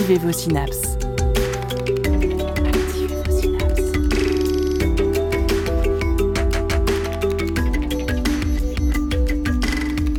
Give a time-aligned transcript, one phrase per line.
[0.00, 0.96] Activez vos synapses.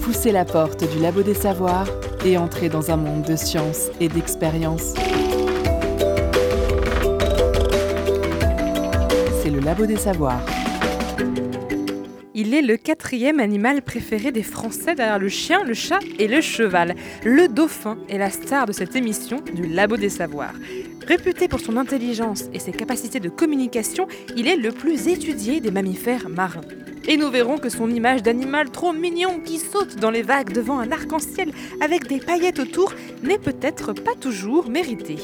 [0.04, 1.88] Poussez la porte du labo des savoirs
[2.24, 4.94] et entrez dans un monde de science et d'expérience.
[9.42, 10.61] C'est le labo des savoirs.
[12.62, 16.96] Le quatrième animal préféré des Français derrière le chien, le chat et le cheval.
[17.26, 20.54] Le dauphin est la star de cette émission du Labo des Savoirs.
[21.08, 24.08] Réputé pour son intelligence et ses capacités de communication,
[24.38, 26.62] il est le plus étudié des mammifères marins.
[27.08, 30.78] Et nous verrons que son image d'animal trop mignon qui saute dans les vagues devant
[30.78, 32.94] un arc-en-ciel avec des paillettes autour
[33.24, 35.18] n'est peut-être pas toujours méritée.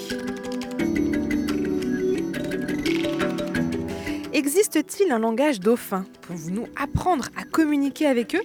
[4.37, 8.43] Existe-t-il un langage dauphin pour nous apprendre à communiquer avec eux?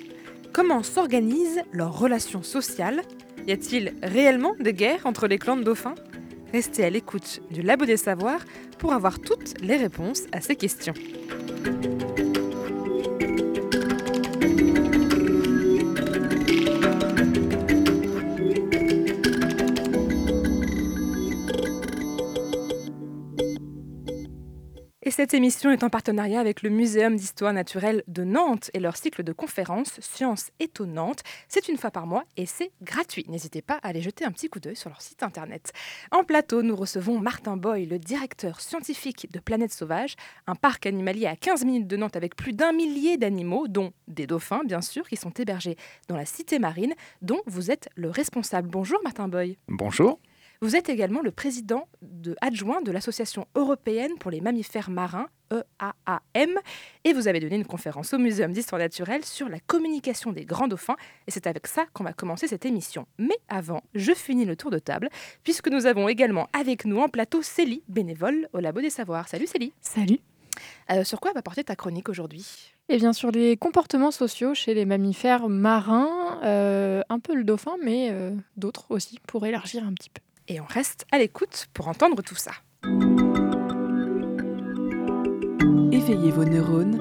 [0.51, 3.03] Comment s'organisent leurs relations sociales
[3.47, 5.95] Y a-t-il réellement des guerres entre les clans de dauphins?
[6.51, 8.41] Restez à l'écoute du Labo des Savoirs
[8.79, 10.95] pour avoir toutes les réponses à ces questions.
[25.13, 29.23] Cette émission est en partenariat avec le Muséum d'histoire naturelle de Nantes et leur cycle
[29.23, 31.21] de conférences Sciences étonnantes.
[31.49, 33.27] C'est une fois par mois et c'est gratuit.
[33.29, 35.73] N'hésitez pas à aller jeter un petit coup d'œil sur leur site internet.
[36.13, 41.27] En plateau, nous recevons Martin Boy, le directeur scientifique de Planète Sauvage, un parc animalier
[41.27, 45.07] à 15 minutes de Nantes avec plus d'un millier d'animaux, dont des dauphins bien sûr,
[45.07, 45.77] qui sont hébergés
[46.09, 48.69] dans la cité marine, dont vous êtes le responsable.
[48.71, 49.59] Bonjour Martin Boy.
[49.69, 50.19] Bonjour.
[50.63, 56.53] Vous êtes également le président de, adjoint de l'Association européenne pour les mammifères marins, EAAM,
[57.03, 60.69] et vous avez donné une conférence au Muséum d'histoire naturelle sur la communication des grands
[60.69, 60.95] dauphins,
[61.27, 63.09] et c'est avec ça qu'on va commencer cette émission.
[63.19, 65.09] Mais avant, je finis le tour de table,
[65.43, 69.27] puisque nous avons également avec nous en plateau Célie, bénévole au Labo des Savoirs.
[69.27, 69.73] Salut Célie.
[69.81, 70.21] Salut.
[70.93, 72.73] Euh, sur quoi va porter ta chronique aujourd'hui?
[72.89, 77.75] Eh bien, sur les comportements sociaux chez les mammifères marins, euh, un peu le dauphin,
[77.83, 80.23] mais euh, d'autres aussi, pour élargir un petit peu.
[80.49, 82.53] Et on reste à l'écoute pour entendre tout ça.
[85.93, 87.01] Éveillez vos neurones.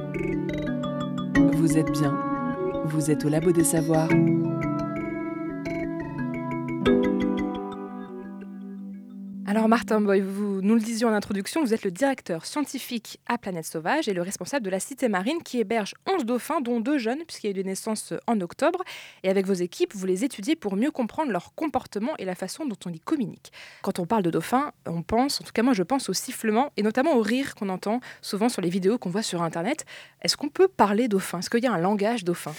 [1.54, 2.18] Vous êtes bien.
[2.86, 4.10] Vous êtes au labo des savoirs.
[9.52, 13.38] Alors Martin Boy, vous nous le disiez en introduction, vous êtes le directeur scientifique à
[13.38, 16.98] Planète Sauvage et le responsable de la cité marine qui héberge 11 dauphins, dont deux
[16.98, 18.82] jeunes, puisqu'il y a eu des naissances en octobre.
[19.24, 22.66] Et avec vos équipes, vous les étudiez pour mieux comprendre leur comportement et la façon
[22.66, 23.52] dont on y communique.
[23.82, 26.72] Quand on parle de dauphins, on pense, en tout cas moi je pense au sifflement
[26.78, 29.84] et notamment au rire qu'on entend souvent sur les vidéos qu'on voit sur Internet.
[30.22, 32.54] Est-ce qu'on peut parler dauphin Est-ce qu'il y a un langage dauphin?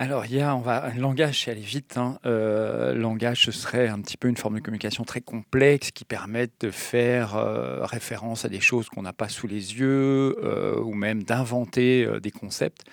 [0.00, 1.96] Alors, il y a, on va, un langage, c'est aller vite.
[1.96, 2.20] Hein.
[2.24, 6.48] Euh, langage, ce serait un petit peu une forme de communication très complexe qui permet
[6.60, 10.94] de faire euh, référence à des choses qu'on n'a pas sous les yeux euh, ou
[10.94, 12.84] même d'inventer des concepts.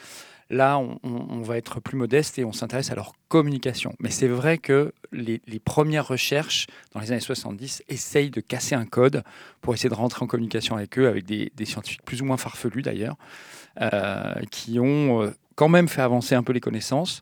[0.51, 3.95] Là, on, va être plus modeste et on s'intéresse à leur communication.
[3.99, 8.85] Mais c'est vrai que les, premières recherches dans les années 70 essayent de casser un
[8.85, 9.23] code
[9.61, 12.37] pour essayer de rentrer en communication avec eux, avec des, des scientifiques plus ou moins
[12.37, 13.15] farfelus d'ailleurs,
[13.81, 17.21] euh, qui ont euh, quand même fait avancer un peu les connaissances.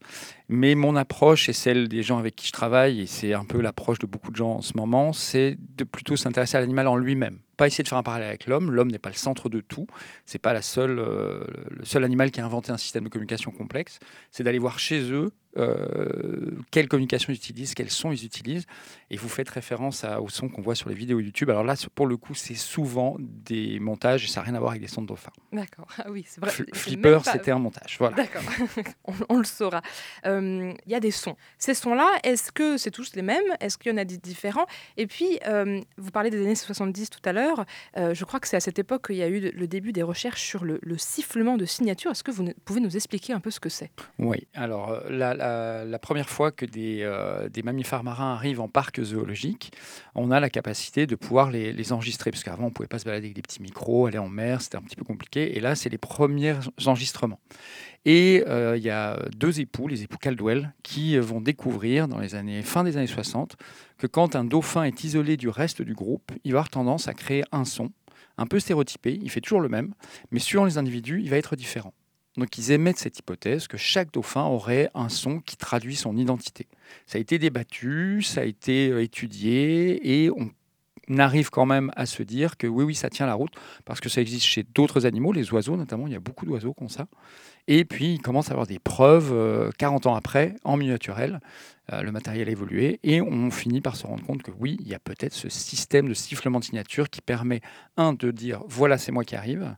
[0.50, 3.62] Mais mon approche et celle des gens avec qui je travaille, et c'est un peu
[3.62, 6.98] l'approche de beaucoup de gens en ce moment, c'est de plutôt s'intéresser à l'animal en
[6.98, 7.40] lui-même.
[7.58, 8.72] Pas essayer de faire un parallèle avec l'homme.
[8.72, 9.88] L'homme n'est pas le centre de tout.
[10.26, 13.52] C'est pas la seule, euh, le seul animal qui a inventé un système de communication
[13.52, 14.00] complexe.
[14.32, 18.66] C'est d'aller voir chez eux euh, quelle communication ils utilisent, quels sons ils utilisent.
[19.10, 21.50] Et vous faites référence à, aux sons qu'on voit sur les vidéos YouTube.
[21.50, 24.72] Alors là, pour le coup, c'est souvent des montages et ça n'a rien à voir
[24.72, 25.32] avec des sons de dauphins.
[25.52, 25.88] D'accord.
[25.98, 26.52] Ah oui, c'est vrai.
[26.56, 27.96] C'est Flipper, pas- c'était un montage.
[28.00, 28.16] Voilà.
[28.16, 28.42] D'accord,
[29.06, 29.82] on, on le saura.
[30.26, 31.36] Euh, Il y a des sons.
[31.58, 33.44] Ces sons-là, est-ce que c'est tous les mêmes?
[33.60, 34.66] Est-ce qu'il y en a des différents?
[34.98, 37.66] Et puis, euh, vous parlez des années 70 tout à l'heure.
[37.98, 40.04] Euh, je crois que c'est à cette époque qu'il y a eu le début des
[40.04, 42.12] recherches sur le, le sifflement de signature.
[42.12, 43.92] Est-ce que vous pouvez nous expliquer un peu ce que c'est?
[44.20, 45.02] Oui, alors euh,
[45.44, 49.72] la, première fois que des, euh, des mammifères marins arrivent en parc zoologique,
[50.16, 53.06] on a la capacité de pouvoir les, enregistrer, parce qu'avant on ne pouvait pas se
[53.06, 55.76] balader avec des petits micros, aller en mer, c'était un petit peu compliqué, et là
[55.76, 56.56] c'est les premiers
[56.86, 57.40] enregistrements.
[58.06, 62.36] Et euh, il y a deux époux, les époux Caldwell, qui vont découvrir dans les
[62.36, 63.56] années fin des années 60
[63.98, 67.14] que quand un dauphin est isolé du reste du groupe, il va avoir tendance à
[67.14, 67.92] créer un son
[68.38, 69.94] un peu stéréotypé, il fait toujours le même,
[70.32, 71.94] mais suivant les individus, il va être différent.
[72.38, 76.68] Donc ils émettent cette hypothèse que chaque dauphin aurait un son qui traduit son identité.
[77.06, 80.50] Ça a été débattu, ça a été euh, étudié et on,
[81.18, 83.54] arrive quand même à se dire que oui, oui, ça tient la route,
[83.84, 86.74] parce que ça existe chez d'autres animaux, les oiseaux notamment, il y a beaucoup d'oiseaux
[86.74, 87.08] qui ont ça.
[87.68, 91.42] Et puis, il commence à avoir des preuves 40 ans après, en milieu naturel,
[91.92, 94.96] le matériel a évolué, et on finit par se rendre compte que oui, il y
[94.96, 97.60] a peut-être ce système de sifflement de signature qui permet,
[97.98, 99.76] un, de dire, voilà, c'est moi qui arrive,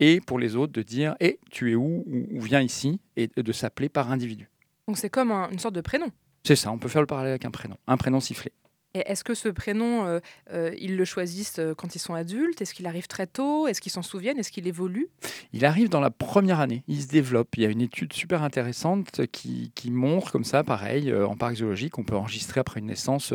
[0.00, 3.52] et pour les autres de dire Eh, tu es où ou, viens ici et de
[3.52, 4.48] s'appeler par individu.
[4.88, 6.10] Donc c'est comme une sorte de prénom.
[6.44, 8.52] C'est ça, on peut faire le parallèle avec un prénom, un prénom sifflé.
[8.96, 10.20] Et est-ce que ce prénom, euh,
[10.54, 12.62] euh, ils le choisissent euh, quand ils sont adultes?
[12.62, 13.66] Est-ce qu'il arrive très tôt?
[13.66, 14.38] Est-ce qu'ils s'en souviennent?
[14.38, 15.08] Est-ce qu'il évolue?
[15.52, 17.48] Il arrive dans la première année, il se développe.
[17.58, 21.56] Il y a une étude super intéressante qui, qui montre comme ça, pareil, en parc
[21.56, 23.34] zoologique, on peut enregistrer après une naissance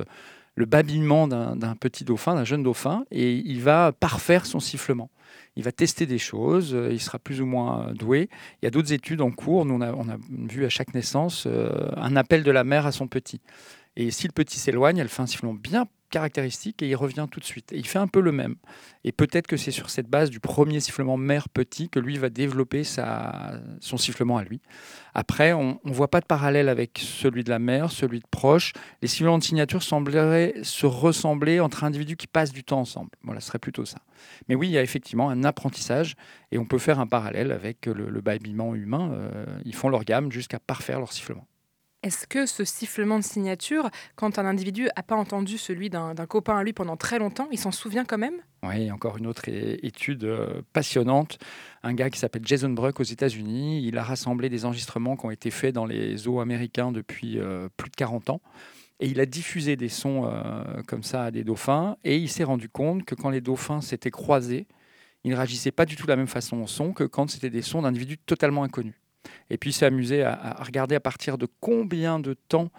[0.56, 5.10] le babillement d'un petit dauphin, d'un jeune dauphin, et il va parfaire son sifflement.
[5.56, 8.30] Il va tester des choses, euh, il sera plus ou moins euh, doué.
[8.62, 9.66] Il y a d'autres études en cours.
[9.66, 12.92] Nous, on a, a, vu à chaque naissance euh, un appel de la mère à
[12.92, 13.42] son petit.
[13.98, 17.40] Et si le petit s'éloigne, elle fait un sifflement bien caractéristique et il revient tout
[17.40, 17.74] de suite.
[17.74, 18.56] Et il fait un peu le même.
[19.04, 22.30] Et peut-être que c'est sur cette base du premier sifflement mère petit que lui va
[22.30, 24.62] développer sa, son sifflement à lui.
[25.14, 28.74] Après, on ne voit pas de parallèle avec celui de la mère, celui de proche.
[29.02, 33.10] Les sifflements de signature sembleraient se ressembler entre individus qui passent du temps ensemble.
[33.24, 34.00] Voilà, ce serait plutôt ça.
[34.48, 36.16] Mais oui, il y a effectivement un apprentissage
[36.52, 38.22] et on peut faire un parallèle avec le, le
[38.76, 39.12] humain.
[39.14, 41.48] Euh, ils font leur gamme jusqu'à parfaire leur sifflement.
[42.04, 46.58] Est-ce que ce sifflement de signature, quand un individu n'a pas entendu celui d'un copain
[46.58, 48.42] à lui pendant très longtemps, il s'en souvient quand même?
[48.64, 51.38] Oui, encore une autre étude euh, passionnante.
[51.84, 55.32] Un gars qui s'appelle Jason Bruck aux États-Unis, il a rassemblé des enregistrements qui ont
[55.32, 58.42] été faits dans les zoos américains depuis euh, plus de 40 ans.
[59.00, 61.98] Et il a diffusé des sons euh, comme ça à des dauphins.
[62.04, 64.66] Et il s'est rendu compte que quand les dauphins s'étaient croisés,
[65.24, 67.52] ils ne réagissaient pas du tout de la même façon au son que quand c'était
[67.52, 68.96] des sons d'individus totalement inconnus.
[69.50, 72.70] Et puis s'est amusé à, regarder à partir de combien de temps,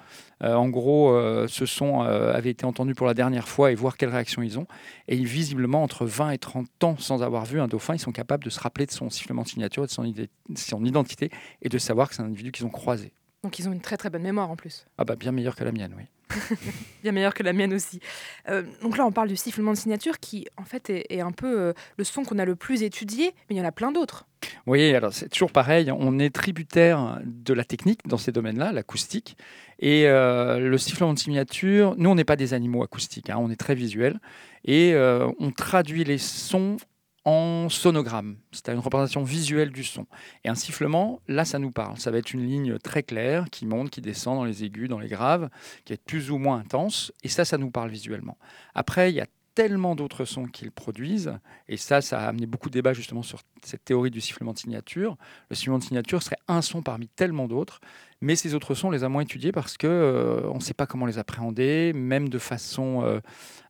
[0.43, 3.75] euh, en gros, euh, ce son euh, avait été entendu pour la dernière fois et
[3.75, 4.67] voir quelle réaction ils ont.
[5.09, 8.44] Et visiblement, entre 20 et 30 ans sans avoir vu un dauphin, ils sont capables
[8.44, 11.31] de se rappeler de son sifflement de signature, de son identité
[11.61, 13.12] et de savoir que c'est un individu qu'ils ont croisé.
[13.43, 14.87] Donc ils ont une très très bonne mémoire en plus.
[14.99, 16.05] Ah bah bien meilleure que la mienne, oui.
[17.03, 18.00] bien meilleure que la mienne aussi.
[18.49, 21.61] Euh, donc là, on parle du sifflement de signature qui, en fait, est, un peu
[21.61, 24.27] euh, le son qu'on a le plus étudié, mais il y en a plein d'autres.
[24.67, 25.91] Oui, alors c'est toujours pareil.
[25.93, 29.37] On est tributaire de la technique dans ces domaines-là, l'acoustique.
[29.79, 33.50] Et euh, le sifflement de signature, nous, on n'est pas des animaux acoustiques, hein, on
[33.50, 34.21] est très visuels.
[34.65, 36.77] Et on traduit les sons
[37.24, 40.06] en sonogramme, c'est une représentation visuelle du son.
[40.44, 41.98] Et un sifflement, là, ça nous parle.
[41.98, 44.98] Ça va être une ligne très claire qui monte, qui descend dans les aigus, dans
[44.98, 45.48] les graves,
[45.84, 47.12] qui est plus ou moins intense.
[47.22, 48.38] Et ça, ça nous parle visuellement.
[48.74, 51.34] Après, il y a tellement d'autres sons qu'ils produisent,
[51.69, 54.58] et ça, ça a amené beaucoup de débats justement sur cette théorie du sifflement de
[54.58, 55.16] signature.
[55.50, 57.80] Le sifflement de signature serait un son parmi tellement d'autres,
[58.20, 60.74] mais ces autres sons, on les a moins étudiés parce qu'on euh, on ne sait
[60.74, 63.20] pas comment les appréhender, même de façon euh,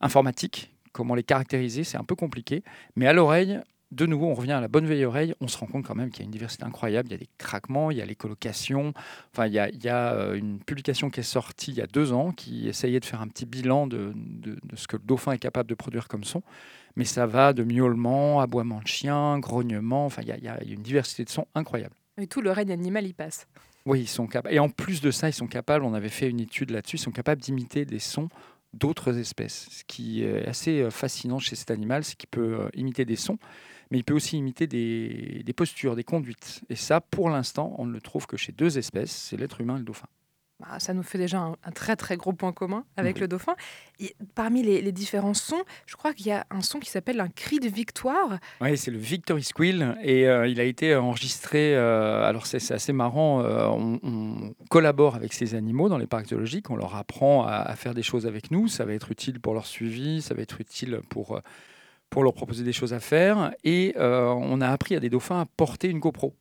[0.00, 2.62] informatique comment les caractériser, c'est un peu compliqué.
[2.97, 3.61] Mais à l'oreille,
[3.93, 6.11] de nouveau, on revient à la bonne vieille oreille, on se rend compte quand même
[6.11, 8.15] qu'il y a une diversité incroyable, il y a des craquements, il y a les
[8.15, 8.94] colocations.
[9.33, 9.59] Enfin, il y
[9.89, 13.05] a, euh, une publication qui est sortie il y a deux ans qui essayait de
[13.05, 14.15] faire un petit bilan de,
[14.75, 16.43] ce que le dauphin est capable de produire comme son.
[16.97, 21.25] Mais ça va de miaulement, aboiement de chien, grognement, enfin, il y, a, une diversité
[21.25, 21.95] de sons incroyable.
[22.19, 23.47] Et tout le règne animal y passe.
[23.85, 24.55] Oui, ils sont capables.
[24.55, 27.00] Et en plus de ça, ils sont capables, on avait fait une étude là-dessus, ils
[27.00, 28.29] sont capables d'imiter des sons
[28.75, 29.69] d'autres espèces.
[29.71, 33.17] Ce qui est assez euh, fascinant chez cet animal, c'est qu'il peut euh, imiter des
[33.17, 33.39] sons,
[33.91, 36.62] mais il peut aussi imiter des, des postures, des conduites.
[36.71, 39.76] Et ça, pour l'instant, on ne le trouve que chez deux espèces, c'est l'être humain
[39.76, 40.09] et le dauphin.
[40.62, 43.54] Bah, ça nous fait déjà un, très très gros point commun avec le dauphin.
[44.35, 47.59] parmi les, différents sons, je crois qu'il y a un son qui s'appelle un cri
[47.59, 48.38] de victoire.
[48.61, 51.75] Oui, c'est le Victory Squeal et euh, il a été enregistré.
[51.75, 53.42] Euh, alors c'est assez marrant.
[53.42, 56.71] Euh, on, collabore avec ces animaux dans les parcs zoologiques.
[56.71, 58.69] On leur apprend à, faire des choses avec nous.
[58.69, 60.23] Ça va être utile pour leur suivi.
[60.23, 61.40] Ça va être utile pour
[62.09, 63.52] pour leur proposer des choses à faire.
[63.64, 66.35] Et on a appris à des dauphins à porter une GoPro.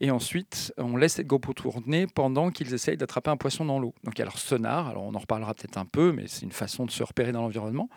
[0.00, 3.94] Et ensuite, on laisse cette GoPro tourner pendant qu'ils essayent d'attraper un poisson dans l'eau.
[4.04, 6.42] Donc il y a leur sonar, alors on en reparlera peut-être un peu, mais c'est
[6.42, 7.88] une façon de se repérer dans l'environnement.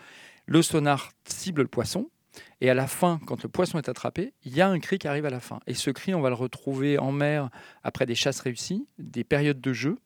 [0.46, 2.10] Le sonar cible le poisson,
[2.60, 5.08] et à la fin, quand le poisson est attrapé, il y a un cri qui
[5.08, 5.60] arrive à la fin.
[5.68, 7.50] Et ce cri, on va le retrouver en mer
[7.84, 9.98] après des chasses réussies, des périodes de jeu.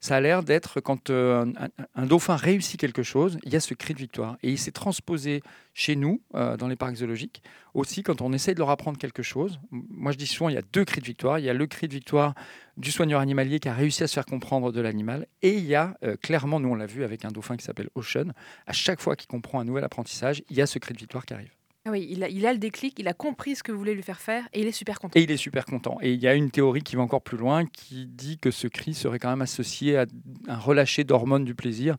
[0.00, 1.46] Ça a l'air d'être quand euh,
[1.94, 4.36] un, dauphin réussit quelque chose, il y a ce cri de victoire.
[4.42, 5.42] Et il s'est transposé
[5.72, 7.42] chez nous, euh, dans les parcs zoologiques,
[7.74, 9.60] aussi quand on essaie de leur apprendre quelque chose.
[9.70, 11.38] Moi, je dis souvent, il y a deux cris de victoire.
[11.38, 12.34] Il y a le cri de victoire
[12.76, 15.26] du soigneur animalier qui a réussi à se faire comprendre de l'animal.
[15.42, 17.90] Et il y a euh, clairement, nous on l'a vu avec un dauphin qui s'appelle
[17.94, 18.32] Ocean,
[18.66, 21.24] à chaque fois qu'il comprend un nouvel apprentissage, il y a ce cri de victoire
[21.24, 21.59] qui arrive.
[21.86, 23.94] Ah oui, il a, il a, le déclic, il a compris ce que vous voulez
[23.94, 25.18] lui faire faire et il est super content.
[25.18, 25.96] Et il est super content.
[26.02, 28.66] Et il y a une théorie qui va encore plus loin qui dit que ce
[28.68, 30.04] cri serait quand même associé à
[30.46, 31.96] un relâché d'hormones du plaisir.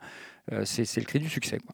[0.52, 1.58] Euh, c'est le cri du succès.
[1.58, 1.74] Quoi.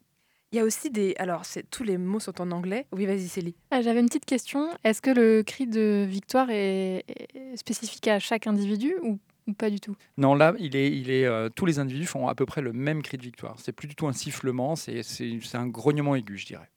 [0.54, 1.16] Il y a aussi des.
[1.20, 2.88] Alors, c'est tous les mots sont en anglais.
[2.94, 3.56] Oui, vas-y, Célie.
[3.72, 4.70] Ah, J'avais une petite question.
[4.86, 7.04] Est-ce que le cri de victoire est,
[7.36, 9.98] est spécifique à chaque individu ou, ou pas du tout?
[10.18, 12.72] Non, là, il est, il est, euh, tous les individus font à peu près le
[12.72, 13.58] même cri de victoire.
[13.60, 16.70] C'est plus du tout un sifflement, c'est c'est- c'est un grognement aigu, je dirais.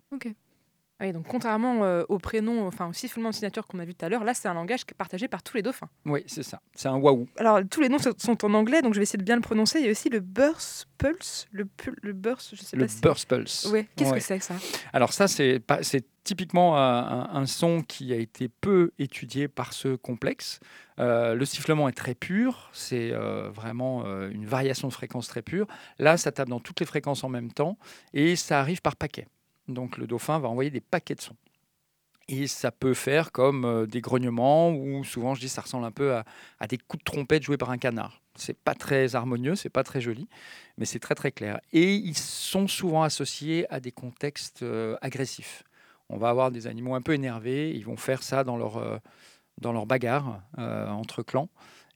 [1.00, 4.04] Oui, donc contrairement euh, au prénom, enfin au sifflement de signature qu'on a vu tout
[4.04, 5.88] à l'heure, là, c'est un langage qui est partagé par tous les dauphins.
[6.04, 6.60] Oui, c'est ça.
[6.74, 7.26] C'est un waouh.
[7.38, 9.78] Alors, tous les noms sont- en anglais, donc je vais essayer de bien le prononcer.
[9.80, 12.92] Il y a aussi le burst pulse, le, pul- le burst, je sais Le pas
[12.92, 13.00] si.
[13.00, 13.66] burst pulse.
[13.72, 14.18] Ouais, qu'est-ce Ouais.
[14.18, 14.54] que c'est que ça?
[14.92, 15.62] Alors ça, c'est
[16.22, 20.60] typiquement un, un- son qui a été peu étudié par ce complexe.
[20.98, 25.40] Euh, le sifflement est très pur, c'est euh, vraiment euh, une variation de fréquence très
[25.40, 25.66] pure.
[25.98, 27.78] Là, ça tape dans toutes les fréquences en même temps
[28.12, 29.26] et ça arrive par paquet.
[29.70, 31.36] Donc le dauphin va envoyer des paquets de sons.
[32.28, 35.90] Et ça peut faire comme euh, des grognements ou souvent je dis ça ressemble un
[35.90, 38.22] peu à, des coups de trompette joués par un canard.
[38.36, 40.28] C'est pas très harmonieux, c'est pas très joli,
[40.78, 41.60] mais c'est très très clair.
[41.72, 45.64] Et ils sont souvent associés à des contextes euh, agressifs.
[46.08, 48.98] On va avoir des animaux un peu énervés, ils vont faire ça dans leur, euh,
[49.58, 51.48] dans leur bagarre entre clans.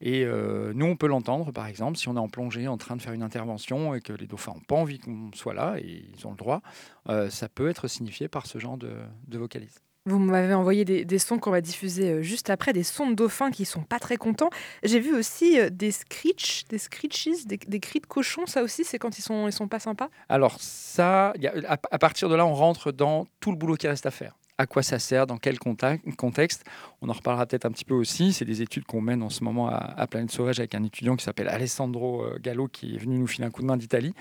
[0.07, 2.95] Et euh, nous, on peut l'entendre, par exemple, si on est en plongée en train
[2.95, 6.05] de faire une intervention et que les dauphins n'ont pas envie qu'on soit là, et
[6.15, 6.61] ils ont le droit,
[7.09, 8.93] euh, ça peut être signifié par ce genre de,
[9.27, 9.81] de vocalise.
[10.07, 13.15] Vous m'avez envoyé des, des sons qu'on va diffuser euh, juste après, des sons de
[13.15, 14.51] dauphins qui sont pas très contents.
[14.83, 18.45] J'ai vu aussi des screeches, des screeches, des, des cris de cochons.
[18.45, 20.11] Ça aussi, c'est quand ils sont, ils sont pas sympas?
[20.29, 23.57] Alors ça, il y a- à, à partir de là, on rentre dans tout le
[23.57, 24.37] boulot qui reste à faire.
[24.57, 26.65] À quoi ça sert, dans quel contexte
[27.03, 28.33] On en reparlera peut-être un petit peu aussi.
[28.33, 31.25] C'est des études qu'on mène en ce moment à, Planète Sauvage avec un étudiant qui
[31.25, 34.15] s'appelle Alessandro euh, Gallo qui est venu nous filer un coup de main d'Italie.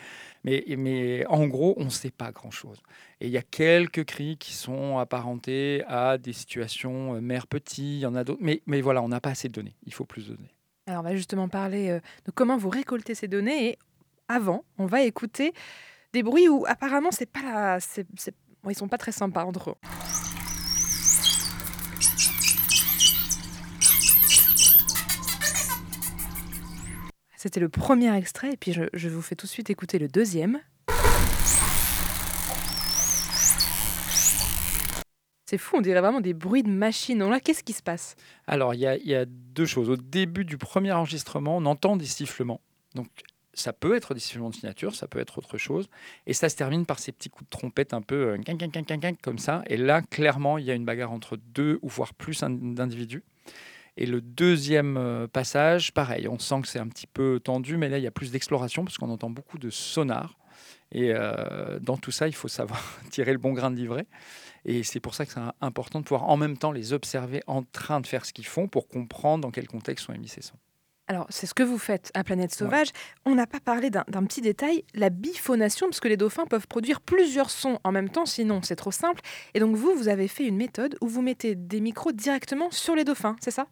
[0.44, 2.82] Mais, en gros, on ne sait pas grand-chose.
[3.22, 8.00] Et il y a quelques cris qui sont apparentés à des situations euh, mère-petit, il
[8.00, 8.42] y en a d'autres.
[8.42, 9.76] Mais, voilà, on n'a pas assez de données.
[9.86, 10.54] Il faut plus de données.
[10.88, 13.68] Alors, on va justement parler euh, de comment vous récoltez ces données.
[13.70, 13.78] Et
[14.28, 15.54] avant, on va écouter
[16.12, 17.80] des bruits où apparemment, c'est pas
[18.64, 19.76] bon, ils sont pas très sympas entre eux.
[27.36, 30.62] C'était le premier extrait, et puis je, vous fais tout de suite écouter le deuxième.
[35.46, 37.20] C'est fou, on dirait vraiment des bruits de machines.
[37.20, 38.16] Là, qu'est-ce qui se passe?
[38.48, 39.90] Alors, il y, y a deux choses.
[39.90, 42.62] Au début du premier enregistrement, on entend des sifflements.
[42.96, 43.10] Donc,
[43.54, 45.90] ça peut être des sifflements de signature, ça peut être autre chose.
[46.26, 48.38] Et ça se termine par ces petits coups de trompette un peu euh,
[49.22, 49.64] comme ça.
[49.68, 53.24] Et là, clairement, il y a une bagarre entre deux ou voire plus in- d'individus.
[53.96, 57.90] Et le deuxième euh, passage, pareil, on sent que c'est un petit peu tendu, mais
[57.90, 60.38] là, il y a plus d'exploration parce qu'on entend beaucoup de sonar.
[60.92, 62.82] Et euh, dans tout ça, il faut savoir
[63.12, 64.06] tirer le bon grain de livret.
[64.66, 67.64] Et c'est pour ça que c'est important de pouvoir en même temps les observer en
[67.64, 70.58] train de faire ce qu'ils font pour comprendre dans quel contexte sont émis ces sons.
[71.08, 72.88] Alors, c'est ce que vous faites à Planète Sauvage.
[73.26, 77.02] On n'a pas parlé d'un petit détail, la biphonation, parce que les dauphins peuvent produire
[77.02, 79.22] plusieurs sons en même temps, sinon c'est trop simple.
[79.54, 82.96] Et donc, vous, vous avez fait une méthode où vous mettez des micros directement sur
[82.96, 83.68] les dauphins, c'est ça?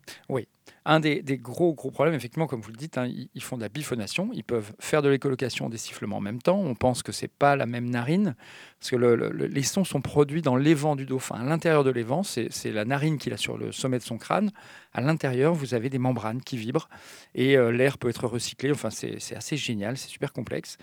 [0.83, 4.31] Un des, gros problèmes, effectivement, comme vous le dites, hein, ils, font de la biphonation.
[4.33, 6.57] Ils peuvent faire de l'écolocation des sifflements en même temps.
[6.57, 8.35] On pense que c'est pas la même narine,
[8.79, 11.35] parce que le- le- le- les sons sont produits dans l'évent du dauphin.
[11.35, 14.51] À l'intérieur de l'évent, c'est la narine qu'il a sur le sommet de son crâne.
[14.93, 16.89] À l'intérieur, vous avez des membranes qui vibrent
[17.35, 18.71] et euh, l'air peut être recyclé.
[18.71, 20.77] Enfin, c'est assez génial, c'est super complexe.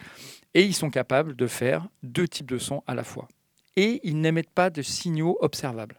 [0.54, 3.26] Et ils sont capables de faire deux types de sons à la fois.
[3.75, 5.97] Et ils n'émettent pas de signaux observables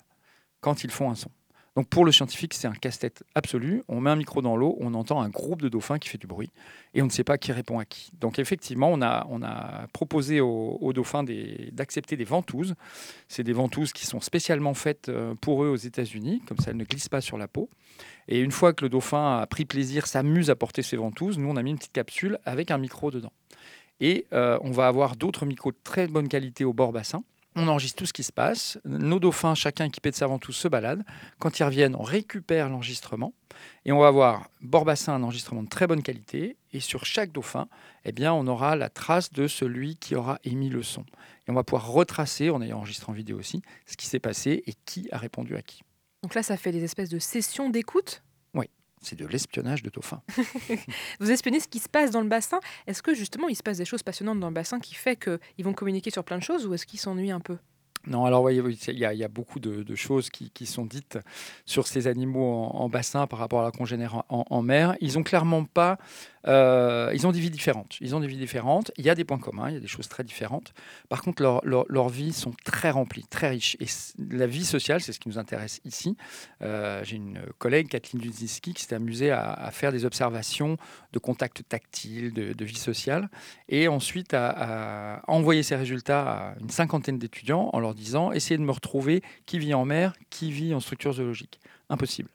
[0.62, 1.32] quand ils font un son.
[1.80, 3.84] Donc pour le scientifique, c'est un casse-tête absolu.
[3.88, 6.28] On met un micro dans l'eau, on entend un groupe de dauphins qui fait du
[6.28, 6.52] bruit
[6.94, 8.12] et on ne sait pas qui répond à qui.
[8.20, 11.24] Donc effectivement, on a, on a proposé aux, dauphins
[11.72, 12.76] d'accepter des ventouses.
[13.30, 16.76] C'est des ventouses qui sont spécialement faites euh, pour eux aux États-Unis, comme ça elles
[16.76, 17.70] ne glissent pas sur la peau.
[18.28, 21.48] Et une fois que le dauphin a pris plaisir, s'amuse à porter ses ventouses, nous
[21.48, 23.32] on a mis une petite capsule avec un micro dedans.
[24.02, 27.24] Et euh, on va avoir d'autres micros de très bonne qualité au bord bassin.
[27.56, 28.78] On enregistre tout ce qui se passe.
[28.86, 31.04] Nos dauphins, chacun équipé de sa ventouse, se baladent.
[31.40, 33.34] Quand ils reviennent, on récupère l'enregistrement
[33.86, 36.58] et on va avoir bord bassin un enregistrement de très bonne qualité.
[36.72, 37.68] Et sur chaque dauphin,
[38.06, 41.02] eh bien, on aura la trace de celui qui aura émis le son.
[41.48, 44.64] Et on va pouvoir retracer, en ayant enregistré en vidéo aussi, ce qui s'est passé
[44.68, 45.82] et qui a répondu à qui.
[46.22, 48.22] Donc là, ça fait des espèces de sessions d'écoute.
[49.02, 50.22] C'est de l'espionnage de dauphin.
[51.20, 52.60] Vous espionnez ce qui se passe dans le bassin.
[52.86, 55.66] Est-ce que justement, il se passe des choses passionnantes dans le bassin qui fait qu'ils
[55.66, 57.58] vont communiquer sur plein de choses ou est-ce qu'ils s'ennuient un peu?
[58.08, 61.20] Non, alors voyez, il y, a, beaucoup de, choses qui, sont dites
[61.66, 64.96] sur ces animaux en, bassin par rapport à la congénère en, mer.
[65.02, 65.98] Ils n'ont clairement pas
[66.48, 67.98] euh, ils ont des vies différentes.
[68.02, 68.92] Ils ont des vies différentes.
[68.98, 70.74] Il y a des points communs, il y a des choses très différentes.
[71.10, 73.78] Par contre, leurs leur, leur vies sont très remplies, très riches.
[73.80, 73.86] Et
[74.32, 76.16] la vie sociale, c'est ce qui nous intéresse ici.
[76.62, 80.78] Euh, j'ai une collègue, Kathleen Dudziski, qui s'est amusée à, faire des observations
[81.14, 83.30] de contact tactile, de, vie sociale,
[83.68, 88.58] et ensuite à, à, envoyer ces résultats à une cinquantaine d'étudiants en leur disant essayez
[88.58, 91.60] de me retrouver qui vit en mer, qui vit en structure zoologique.
[91.90, 92.30] Impossible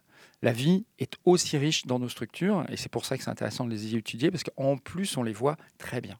[0.44, 3.64] la vie est aussi riche dans nos structures, et c'est pour ça que c'est intéressant
[3.64, 6.18] de les étudier, parce qu'en plus, on les voit très bien.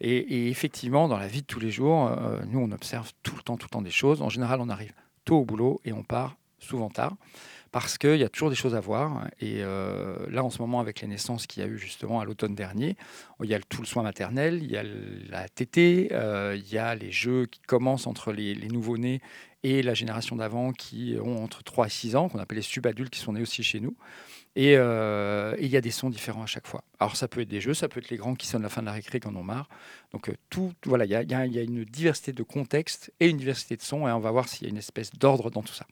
[0.00, 3.42] Et, effectivement, dans la vie de tous les jours, euh, nous, on observe tout le
[3.42, 4.22] temps, tout le temps des choses.
[4.22, 4.92] En général, on arrive
[5.24, 7.16] tôt au boulot et on part souvent tard
[7.72, 9.26] parce qu'il y a toujours des choses à voir.
[9.40, 12.24] Et euh, là, en ce moment, avec les naissances qu'il y a eu justement à
[12.24, 12.96] l'automne dernier,
[13.42, 14.84] il y a tout le soin maternel, il y a
[15.30, 19.20] la tétée, euh, il y a les jeux qui commencent entre les, les nouveau-nés
[19.62, 23.10] et la génération d'avant qui ont entre 3 et 6 ans, qu'on appelle les subadultes,
[23.10, 23.96] qui sont nés aussi chez nous.
[24.58, 26.82] Euh, et il y a des sons différents à chaque fois.
[26.98, 28.80] Alors ça peut être des jeux, ça peut être les grands qui sonnent la fin
[28.80, 29.68] de la récré on en ont marre.
[30.12, 33.82] Donc tout, voilà, il y, y, a une diversité de contextes et une diversité de
[33.82, 35.86] sons, et on va voir s'il y a une espèce d'ordre dans tout ça.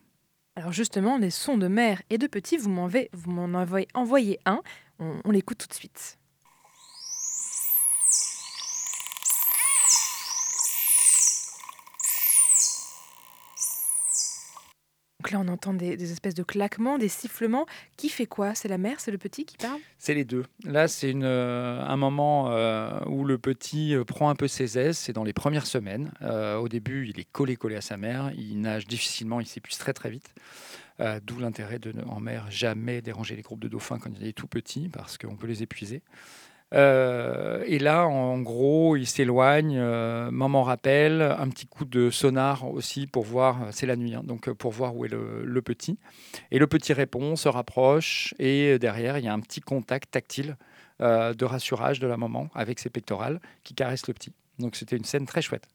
[0.57, 4.61] Alors justement, les sons de mère et de petit, vous m'en avez envoyé un.
[5.01, 6.19] On, on l'écoute tout de suite.
[15.25, 17.65] Donc là, on entend des, espèces de claquements, des sifflements.
[17.97, 18.55] Qui fait quoi?
[18.55, 19.81] C'est la mère C'est le petit qui parle?
[19.97, 20.45] C'est les deux.
[20.65, 24.99] Là, c'est euh, un moment euh, où le petit euh, prend un peu ses aises.
[24.99, 26.13] C'est dans les premières semaines.
[26.21, 28.33] au début, il est collé-collé à sa mère.
[28.37, 29.41] Il nage difficilement.
[29.41, 30.35] Il s'épuise très très vite.
[31.23, 34.47] D'où l'intérêt de, en mer, jamais déranger les groupes de dauphins quand il est tout
[34.47, 36.03] petit, parce qu'on peut les épuiser.
[36.75, 42.69] Euh, et là, en, gros, il s'éloigne, euh, maman rappelle, un petit coup de sonar
[42.69, 45.99] aussi pour voir, euh, c'est la nuit, hein, donc pour voir où est le, petit.
[46.51, 50.57] Et le petit répond, se rapproche, et derrière, il y a un petit contact tactile
[51.01, 54.33] de rassurage de la maman avec ses pectorales qui caresse le petit.
[54.59, 55.67] Donc c'était une scène très chouette.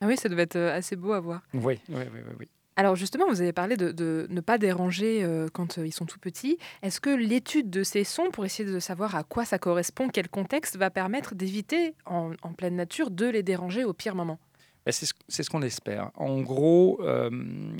[0.00, 1.42] Ah oui, ça devait être assez beau à voir.
[1.52, 2.20] Oui, oui, oui.
[2.38, 2.48] oui.
[2.78, 6.20] Alors justement, vous avez parlé de, ne pas déranger euh, quand euh, ils sont tout
[6.20, 6.58] petits.
[6.82, 10.28] Est-ce que l'étude de ces sons, pour essayer de savoir à quoi ça correspond, quel
[10.28, 14.38] contexte, va permettre d'éviter en, pleine nature de les déranger au pire moment?
[14.86, 16.12] Ben, c'est ce, qu'on espère.
[16.14, 17.30] En gros, euh,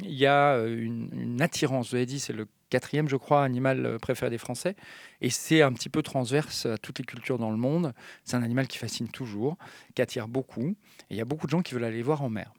[0.02, 1.90] il y a une, attirance.
[1.90, 4.74] Vous avez dit, c'est le quatrième, je crois, animal préféré des Français.
[5.20, 7.94] Et c'est un petit peu transverse à toutes les cultures dans le monde.
[8.24, 9.58] C'est un animal qui fascine toujours,
[9.94, 10.74] qui attire beaucoup.
[11.08, 12.52] Et il y a beaucoup de gens qui veulent aller voir en mer.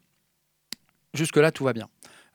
[1.13, 1.89] Jusque-là, tout va bien.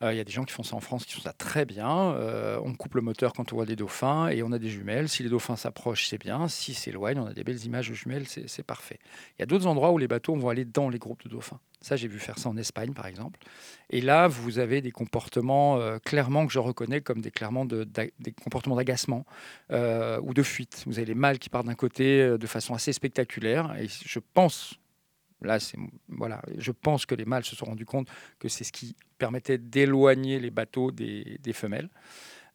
[0.05, 1.64] Euh, il y a des gens qui font ça en France qui font ça très
[1.64, 2.12] bien.
[2.12, 5.09] Euh, on coupe le moteur quand on voit des dauphins et on a des jumelles.
[5.09, 6.47] Si les dauphins s'approchent, c'est bien.
[6.49, 8.99] S'ils s'éloignent, on a des belles images de jumelles, c'est parfait.
[9.38, 11.61] Il y a d'autres endroits où les bateaux vont aller dans les groupes de dauphins.
[11.81, 13.38] Ça, j'ai vu faire ça en Espagne, par exemple.
[13.90, 17.85] Et là, vous avez des comportements euh, clairement que je reconnais comme des, clairement de,
[17.85, 19.25] des comportements d'agacement
[19.71, 20.85] ou de fuite.
[20.87, 23.75] Vous avez les mâles qui partent d'un côté de façon assez spectaculaire.
[23.79, 24.79] Et je pense
[25.45, 25.59] Là,
[26.09, 29.59] voilà, je pense que les mâles se sont rendus compte que c'est ce qui permettait
[29.59, 31.89] d'éloigner les bateaux des, femelles.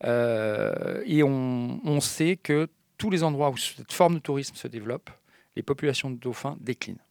[0.03, 5.09] Euh, et on, sait que tous les endroits où cette forme de tourisme se développe,
[5.55, 7.01] les populations de dauphins déclinent.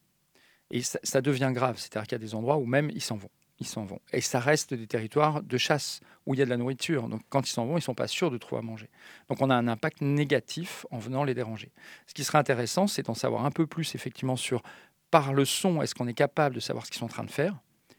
[0.71, 3.29] Et ça, devient grave, c'est-à-dire qu'il y a des endroits où même ils s'en vont.
[3.59, 3.99] Ils s'en vont.
[4.13, 7.09] Et ça reste des territoires de chasse où il y a de la nourriture.
[7.09, 8.89] Donc quand ils s'en vont, ils ne sont pas sûrs de trouver à manger.
[9.27, 11.71] Donc on a un impact négatif en venant les déranger.
[12.07, 14.63] Ce qui serait intéressant, c'est d'en savoir un peu plus effectivement sur
[15.11, 17.31] par le son, est-ce qu'on est capable de savoir ce qu'ils sont en train de
[17.31, 17.57] faire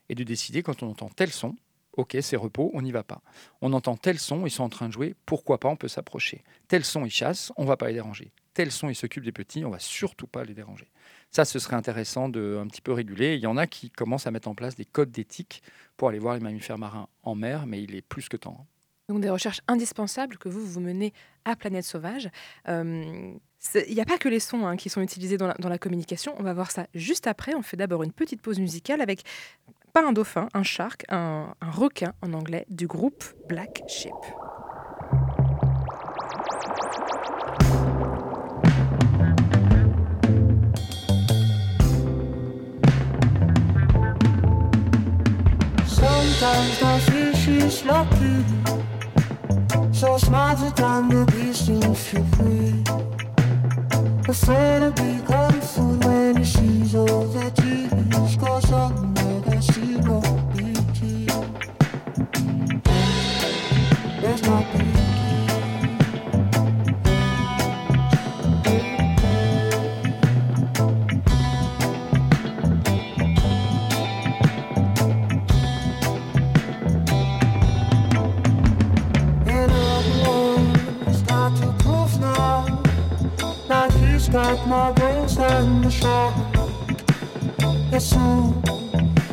[0.09, 1.57] et de décider quand on entend tel son,
[1.97, 3.23] ok, c'est repos, on n'y va pas.
[3.61, 6.43] On entend tel son, ils sont en train de jouer, pourquoi pas, on peut s'approcher.
[6.69, 8.33] Tel son, ils chassent, on va pas les déranger.
[8.55, 10.91] Tel son, ils s'occupent des petits, on va surtout pas les déranger.
[11.31, 13.37] Ça, ce serait intéressant de un petit peu réguler.
[13.37, 15.63] Il y en a qui commencent à mettre en place des codes d'éthique
[15.97, 18.67] pour aller voir les mammifères marins en mer, mais il est plus que temps.
[19.09, 21.13] Donc des recherches indispensables que vous, vous menez
[21.45, 22.31] à Planète Sauvage.
[22.69, 23.33] Euh,
[23.75, 26.35] il n'y a pas que les sons hein, qui sont utilisés dans la, communication.
[26.39, 27.55] On va voir ça juste après.
[27.55, 29.23] On fait d'abord une petite pause musicale avec
[29.93, 33.83] pas un dauphin, un shark, un, requin en anglais du groupe Black
[52.25, 53.30] free.
[54.31, 57.51] afraid of being cold food when she's over.
[58.29, 60.40] She goes somewhere that she won't.
[84.33, 86.33] Got my brains on the shore.
[87.91, 88.63] Yes, soon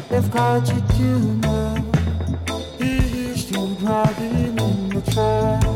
[0.09, 1.85] they've got you too now.
[2.79, 5.66] He's still driving in the truck.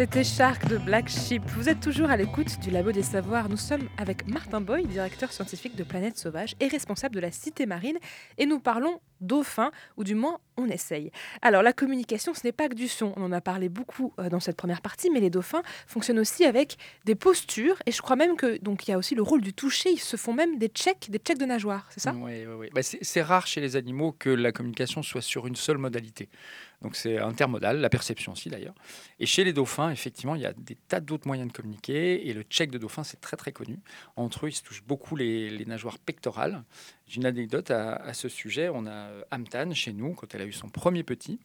[0.00, 1.42] C'était Shark de Black Sheep.
[1.48, 3.50] Vous êtes toujours à l'écoute du Labo des Savoirs.
[3.50, 7.66] Nous sommes avec Martin Boy, directeur scientifique de Planète Sauvage et responsable de la Cité
[7.66, 7.98] Marine.
[8.38, 11.10] Et nous parlons dauphins, ou du moins on essaye.
[11.42, 13.12] Alors la communication, ce n'est pas que du son.
[13.16, 16.46] On en a parlé beaucoup euh, dans cette première partie, mais les dauphins fonctionnent aussi
[16.46, 17.76] avec des postures.
[17.84, 19.90] Et je crois même que donc il y a aussi le rôle du toucher.
[19.90, 22.14] Ils se font même des checks, des checks de nageoires, c'est ça?
[22.14, 22.68] Oui, oui, oui.
[22.74, 26.30] Bah, c'est rare chez les animaux que la communication soit sur une seule modalité.
[26.82, 28.74] Donc c'est intermodal, la perception aussi d'ailleurs.
[29.18, 32.28] Et chez les dauphins, effectivement, il y a des tas d'autres moyens de communiquer.
[32.28, 33.78] Et le check de dauphin, c'est très très connu.
[34.16, 36.64] Entre eux, ils se touchent beaucoup les, nageoires pectorales.
[37.06, 38.70] J'ai une anecdote à, ce sujet.
[38.72, 41.38] On a euh, Amtan chez nous, quand elle a eu son premier petit,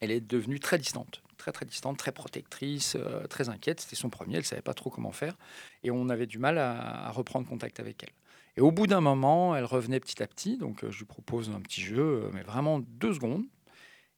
[0.00, 3.80] elle est devenue très distante, très très distante, très protectrice, euh, très inquiète.
[3.80, 5.36] C'était son premier, elle savait pas trop comment faire,
[5.82, 8.12] et on avait du mal à, à reprendre contact avec elle.
[8.56, 11.50] Et au bout d'un moment, elle revenait petit à petit, donc euh, je lui propose
[11.50, 13.44] un petit jeu, euh, mais vraiment deux secondes.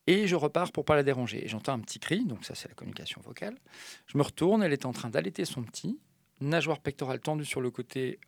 [0.08, 1.44] Et je repars pour pas la déranger.
[1.44, 3.58] Et j'entends un petit cri, donc ça c'est la communication vocale.
[4.06, 6.00] Je me retourne, elle est en train d'allaiter son petit,
[6.40, 8.18] nageoire pectorale tendue sur le côté.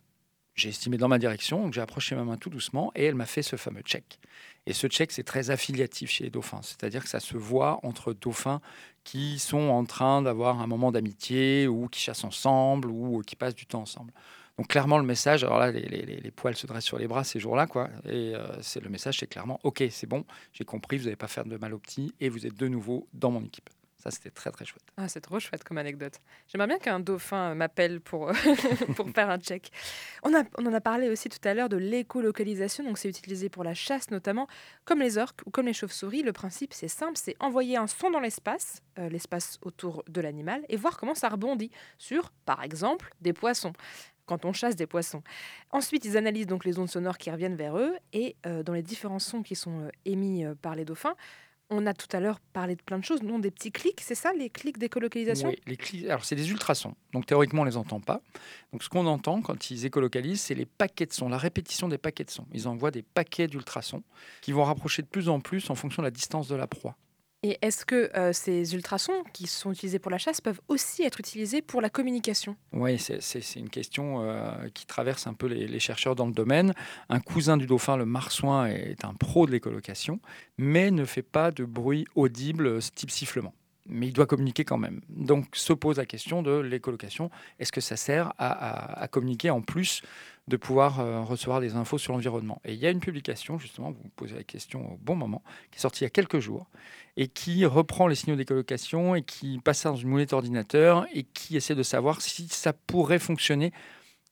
[0.53, 3.25] J'ai estimé dans ma direction, donc j'ai approché ma main tout doucement et elle m'a
[3.25, 4.19] fait ce fameux check.
[4.67, 8.13] Et ce check, c'est très affiliatif chez les dauphins, c'est-à-dire que ça se voit entre
[8.13, 8.61] dauphins
[9.03, 13.55] qui sont en train d'avoir un moment d'amitié ou qui chassent ensemble ou qui passent
[13.55, 14.13] du temps ensemble.
[14.57, 17.67] Donc clairement le message, alors là les, poils se dressent sur les bras ces jours-là,
[17.67, 17.89] quoi.
[18.05, 21.27] Et euh, c'est le message, c'est clairement, ok, c'est bon, j'ai compris, vous n'allez pas
[21.27, 23.69] faire de mal au petit et vous êtes de nouveau dans mon équipe.
[24.01, 24.83] Ça c'était très très chouette.
[24.97, 26.19] Ah, c'est trop chouette comme anecdote.
[26.47, 28.31] J'aimerais bien qu'un dauphin m'appelle pour,
[28.95, 29.71] pour faire un check.
[30.23, 33.75] On en a parlé aussi tout à l'heure de l'écolocalisation, donc c'est utilisé pour la
[33.75, 34.47] chasse notamment,
[34.85, 36.23] comme les orques ou comme les chauves-souris.
[36.23, 40.65] Le principe c'est simple, c'est envoyer un son dans l'espace, euh, l'espace autour de l'animal,
[40.67, 43.73] et voir comment ça rebondit sur, par exemple, des poissons
[44.31, 45.21] quand on chasse des poissons.
[45.71, 48.81] Ensuite, ils analysent donc les ondes sonores qui reviennent vers eux et euh, dans les
[48.81, 51.15] différents sons qui sont euh, émis euh, par les dauphins,
[51.69, 54.15] on a tout à l'heure parlé de plein de choses, non des petits clics, c'est
[54.15, 55.49] ça, les clics d'écolocalisation?
[55.49, 58.21] Oui, les alors c'est des ultrasons, donc théoriquement on les entend pas.
[58.71, 61.97] Donc ce qu'on entend quand ils écolocalisent, c'est les paquets de sons, la répétition des
[61.97, 62.47] paquets de sons.
[62.53, 64.03] Ils envoient des paquets d'ultrasons
[64.41, 66.95] qui vont rapprocher de plus en plus en fonction de la distance de la proie.
[67.43, 71.19] Et est-ce que euh, ces ultrasons qui sont utilisés pour la chasse peuvent aussi être
[71.19, 72.55] utilisés pour la communication?
[72.71, 76.73] Oui, c'est- une question euh, qui traverse un peu les, chercheurs dans le domaine.
[77.09, 80.19] Un cousin du dauphin, le marsouin, est un pro de l'écolocation,
[80.59, 83.55] mais ne fait pas de bruit audible euh, type sifflement.
[83.87, 85.01] Mais il doit communiquer quand même.
[85.09, 87.31] Donc se pose la question de l'écolocation.
[87.57, 90.03] Est-ce que ça sert à communiquer en plus
[90.47, 92.61] de pouvoir euh, recevoir des infos sur l'environnement.
[92.65, 95.43] Et il y a une publication, justement, vous me posez la question au bon moment,
[95.71, 96.67] qui est sortie il y a quelques jours,
[97.15, 101.23] et qui reprend les signaux d'écolocation et qui passe ça dans une moulette ordinateur et
[101.23, 103.71] qui essaie de savoir si ça pourrait fonctionner.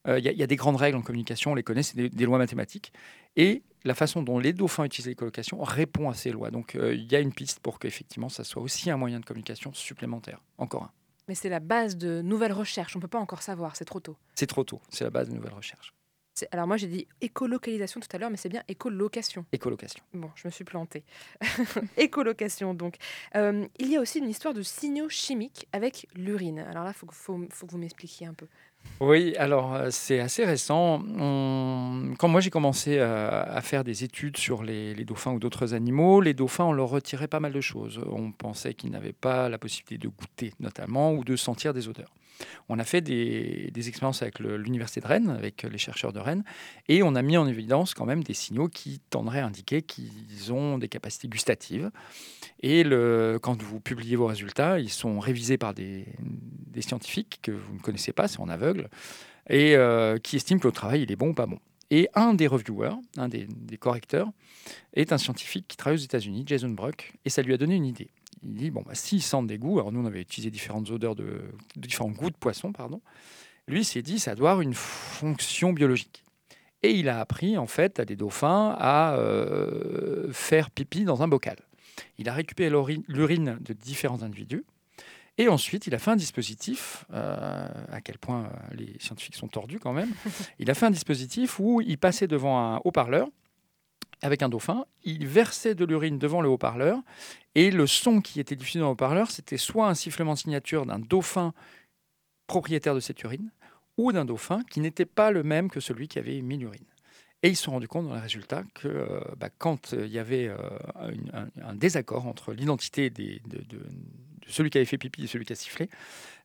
[0.07, 1.83] Euh, Il y, a- il y a des grandes règles en communication, on les connaît,
[1.83, 2.91] c'est des, des lois mathématiques.
[3.35, 6.51] Et la façon dont les dauphins utilisent l'écolocation répond à ces lois.
[6.51, 9.25] Donc euh, il y a une piste pour qu'effectivement ça soit aussi un moyen de
[9.25, 10.41] communication supplémentaire.
[10.57, 10.91] Encore un.
[11.27, 12.95] Mais c'est la base de nouvelles recherches.
[12.95, 14.17] On peut pas encore savoir, c'est trop tôt.
[14.35, 15.93] C'est trop tôt, c'est la base de nouvelles recherches.
[16.51, 19.45] Alors moi j'ai dit écolocalisation tout à l'heure, mais c'est bien écolocation.
[19.51, 20.03] Écolocation.
[20.13, 21.03] Bon, je me suis plantée.
[21.97, 22.95] écolocation donc.
[23.35, 26.59] Euh, il y a aussi une histoire de signaux chimiques avec l'urine.
[26.59, 28.47] Alors là, il faut, que- faut, faut que vous m'expliquiez un peu.
[29.01, 31.03] Oui, alors euh, c'est assez récent.
[31.17, 35.39] On- Quand moi j'ai commencé à, à faire des études sur les, les dauphins ou
[35.39, 37.99] d'autres animaux, les dauphins, on leur retirait pas mal de choses.
[38.09, 42.13] On pensait qu'ils n'avaient pas la possibilité de goûter notamment ou de sentir des odeurs.
[42.69, 46.43] On a fait des, expériences avec l'université de Rennes, avec les chercheurs de Rennes,
[46.87, 50.53] et on a mis en évidence quand même des signaux qui tendraient à indiquer qu'ils
[50.53, 51.91] ont des capacités gustatives.
[52.61, 52.83] Et
[53.41, 56.05] quand vous publiez vos résultats, ils sont révisés par des,
[56.81, 58.89] scientifiques que vous ne connaissez pas, c'est en aveugle,
[59.49, 61.59] et euh, qui estiment que le travail il est bon ou pas bon.
[61.91, 63.47] Et un des reviewers, un des,
[63.79, 64.29] correcteurs,
[64.93, 67.85] est un scientifique qui travaille aux États-Unis, Jason Bruck, et ça lui a donné une
[67.85, 68.11] idée.
[68.43, 71.15] Il dit bon, bah, s'ils sentent des goûts, alors nous on avait utilisé différentes odeurs
[71.15, 71.41] de,
[71.75, 73.01] différents goûts de poisson, pardon.
[73.67, 76.23] Lui il s'est dit ça doit avoir une fonction biologique.
[76.81, 81.27] Et il a appris en fait à des dauphins à euh, faire pipi dans un
[81.27, 81.57] bocal.
[82.17, 84.63] Il a récupéré l'uri- l'urine de différents individus.
[85.37, 89.47] Et ensuite, il a fait un dispositif, euh, à quel point euh, les scientifiques sont
[89.47, 90.11] tordus quand même.
[90.59, 93.29] Il a fait un dispositif où il passait devant un haut-parleur
[94.21, 96.99] avec un dauphin, il versait de l'urine devant le haut-parleur,
[97.55, 100.85] et le son qui était diffusé dans le haut-parleur, c'était soit un sifflement de signature
[100.85, 101.53] d'un dauphin
[102.47, 103.51] propriétaire de cette urine,
[103.97, 106.85] ou d'un dauphin qui n'était pas le même que celui qui avait émis l'urine.
[107.41, 110.11] Et ils se sont rendus compte dans les résultats que euh, bah, quand euh, il
[110.11, 110.57] y avait euh,
[111.63, 113.39] un, désaccord entre l'identité de,
[114.47, 115.89] celui qui avait fait pipi et celui qui a sifflé,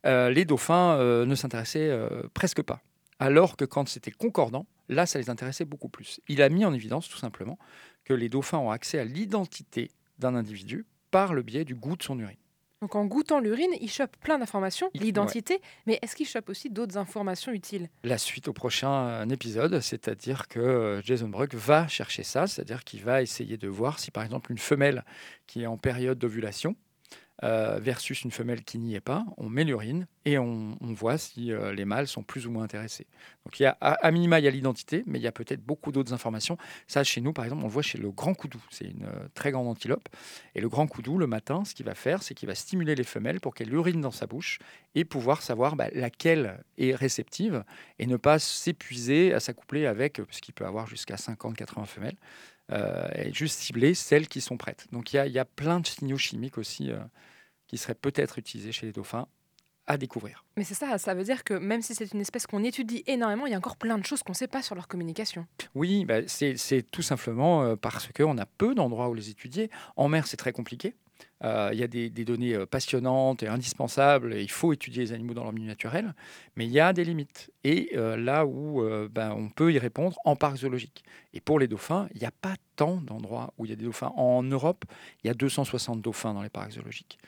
[0.04, 1.90] les dauphins ne s'intéressaient
[2.34, 2.82] presque pas.
[3.18, 6.20] Alors que quand c'était concordant, là, ça les intéressait beaucoup plus.
[6.28, 7.58] Il a mis en évidence tout simplement
[8.04, 12.02] que les dauphins ont accès à l'identité d'un individu par le biais du goût de
[12.02, 12.36] son urine.
[12.84, 16.98] Donc en goûtant l'urine, il chope plein d'informations, l'identité, mais est-ce qu'il chope aussi d'autres
[16.98, 17.88] informations utiles?
[18.02, 22.84] La suite au prochain euh, épisode, c'est-à-dire que euh, Jason Bruck va chercher ça, c'est-à-dire
[22.84, 25.02] qu'il va essayer de voir si par exemple une femelle
[25.46, 26.76] qui est en période d'ovulation
[27.42, 31.52] euh, versus une femelle qui n'y est pas, on met l'urine et on, voit si
[31.52, 33.06] euh, les mâles sont plus ou moins intéressés.
[33.44, 35.60] Donc il y a à, minima il y a l'identité, mais il y a peut-être
[35.60, 36.56] beaucoup d'autres informations.
[36.86, 39.28] Ça chez nous par exemple on le voit chez le grand coudou, c'est une euh,
[39.34, 40.08] très grande antilope
[40.54, 43.04] et le grand coudou le matin ce qu'il va faire c'est qu'il va stimuler les
[43.04, 44.60] femelles pour qu'elles urinent dans sa bouche
[44.94, 47.64] et pouvoir savoir bah, laquelle est réceptive
[47.98, 52.16] et ne pas s'épuiser à s'accoupler avec, euh, parce qu'il peut avoir jusqu'à 50-80 femelles,
[52.70, 54.86] et juste cibler celles qui sont prêtes.
[54.92, 56.98] Donc il y a, il y a plein de signaux chimiques aussi euh,
[57.66, 59.26] qui seraient peut-être utilisés chez les dauphins
[59.86, 60.46] à découvrir.
[60.56, 63.44] Mais c'est ça, ça veut dire que même si c'est une espèce qu'on étudie énormément,
[63.46, 65.46] il y a encore plein de choses qu'on ne sait pas sur leur communication.
[65.74, 69.70] Oui, bah, c'est c'est tout simplement euh, parce qu'on a peu d'endroits où les étudier.
[69.96, 70.94] En mer, c'est très compliqué.
[71.44, 74.34] Euh, Il y a des, données euh, passionnantes et indispensables.
[74.34, 76.14] Et il faut étudier les animaux dans leur milieu naturel,
[76.56, 77.50] mais il y a des limites.
[77.64, 81.04] Et euh, là où ben, on peut y répondre en parc zoologique.
[81.32, 83.84] Et pour les dauphins, il n'y a pas tant d'endroits où il y a des
[83.84, 84.12] dauphins.
[84.16, 84.84] En Europe,
[85.22, 87.18] il y a 260 dauphins dans les parcs zoologiques,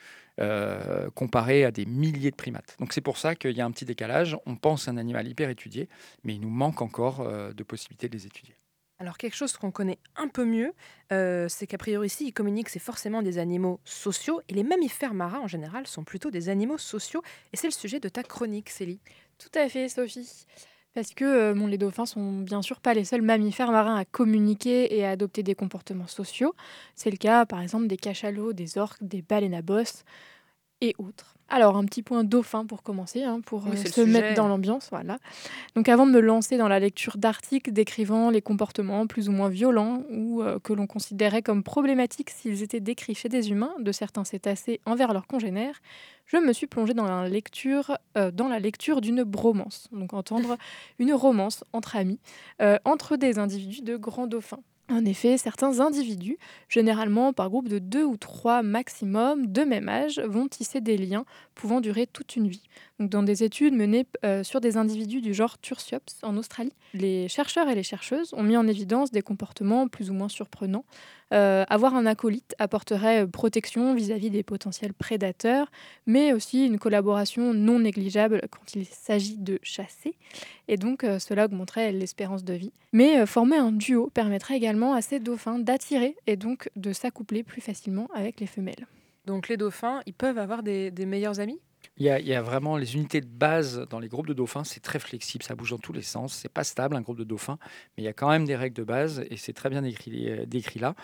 [1.14, 2.77] comparé à des milliers de primates.
[2.79, 4.37] Donc c'est pour ça qu'il y a un petit décalage.
[4.46, 5.88] On pense à un animal hyper étudié,
[6.25, 8.57] mais il nous manque encore de possibilités de les étudier.
[8.99, 10.73] Alors quelque chose qu'on connaît un peu mieux,
[11.13, 15.13] euh, c'est qu'a priori ici, ils communiquent, c'est forcément des animaux sociaux, et les mammifères
[15.13, 18.71] marins en général sont plutôt des animaux sociaux, et c'est le sujet de ta chronique,
[18.71, 19.01] Célie.
[19.39, 20.47] Tout à fait, Sophie.
[20.95, 24.97] Parce que euh, les dauphins sont bien sûr pas les seuls mammifères marins à communiquer
[24.97, 26.55] et à adopter des comportements sociaux.
[26.95, 30.05] C'est le cas, par exemple, des cachalots, des orques, des baleines à bosse
[30.81, 31.36] et autres.
[31.49, 34.07] Alors, un petit point dauphin pour commencer, hein, pour Oui, euh, se sujet.
[34.07, 34.89] mettre dans l'ambiance.
[34.91, 35.19] Voilà.
[35.77, 39.49] Donc, avant de me lancer dans la lecture d'articles décrivant les comportements plus ou moins
[39.49, 43.93] violents ou euh, que l'on considérait comme problématiques s'ils étaient décrits chez des humains de
[43.93, 45.81] certains cétacés envers leurs congénères,
[46.27, 49.89] je me suis plongée dans la lecture, euh, dans la lecture d'une bromance.
[49.93, 50.57] Donc, entendre
[50.99, 52.19] une romance entre amis,
[52.61, 54.61] euh, entre des individus de grands dauphins.
[54.88, 60.20] En effet, certains individus, généralement par groupe de deux ou trois maximum de même âge,
[60.20, 61.25] vont tisser des liens
[61.57, 62.62] pouvant durer toute une vie.
[62.99, 67.69] Dans des études menées euh, sur des individus du genre Tursiops en Australie, les chercheurs
[67.69, 70.85] et les chercheuses ont mis en évidence des comportements plus ou moins surprenants
[71.35, 75.73] Euh, avoir un acolyte apporterait euh, protection vis-à-vis des potentiels prédateurs,
[76.07, 80.15] mais aussi une collaboration non négligeable quand il s'agit de chasser.
[80.69, 82.73] Et donc cela augmenterait l'espérance de vie.
[82.93, 87.61] Mais former un duo permettrait également à ces dauphins d'attirer et donc de s'accoupler plus
[87.61, 88.87] facilement avec les femelles.
[89.25, 91.59] Donc les dauphins, ils peuvent avoir des meilleurs amis?
[91.99, 94.35] Il y, a, il y a vraiment les unités de base dans les groupes de
[94.35, 97.17] dauphins, c'est très flexible, ça bouge dans tous les sens, c'est pas stable un groupe
[97.17, 97.59] de dauphins,
[97.97, 100.31] mais il y a quand même des règles de base et c'est très bien décrit,
[100.31, 100.95] euh, décrit là.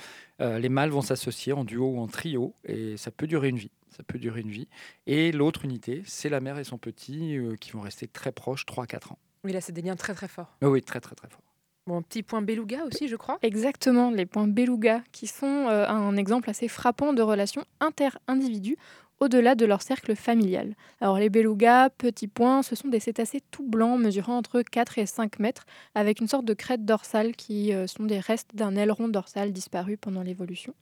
[0.40, 3.56] Euh, les mâles vont s'associer en duo ou en trio et ça peut durer une
[3.56, 3.70] vie.
[3.88, 4.68] Ça peut durer une vie.
[5.06, 8.64] Et l'autre unité, c'est la mère et son petit euh, qui vont rester très proches,
[8.66, 9.18] 3-4 ans.
[9.44, 10.56] Oui, là, c'est des liens très très forts.
[10.62, 11.42] Oui, oui, très très très fort.
[11.88, 13.38] Bon, petit point beluga aussi, je crois.
[13.42, 18.76] Exactement, les points beluga, qui sont euh, un exemple assez frappant de relations inter-individus
[19.22, 20.74] au-delà de leur cercle familial.
[21.00, 25.06] Alors les belugas, petits points, ce sont des cétacés tout blancs mesurant entre 4 et
[25.06, 29.06] 5 mètres, avec une sorte de crête dorsale qui euh, sont des restes d'un aileron
[29.06, 30.74] dorsal disparu pendant l'évolution.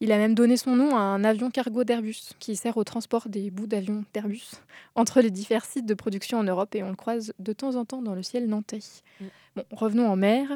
[0.00, 3.28] Il a même donné son nom à un avion cargo d'Airbus, qui sert au transport
[3.28, 4.52] des bouts d'avions d'Airbus
[4.94, 7.84] entre les divers sites de production en Europe, et on le croise de temps en
[7.84, 8.80] temps dans le ciel nantais.
[9.20, 9.24] Mm.
[9.56, 10.48] Bon, revenons en mer.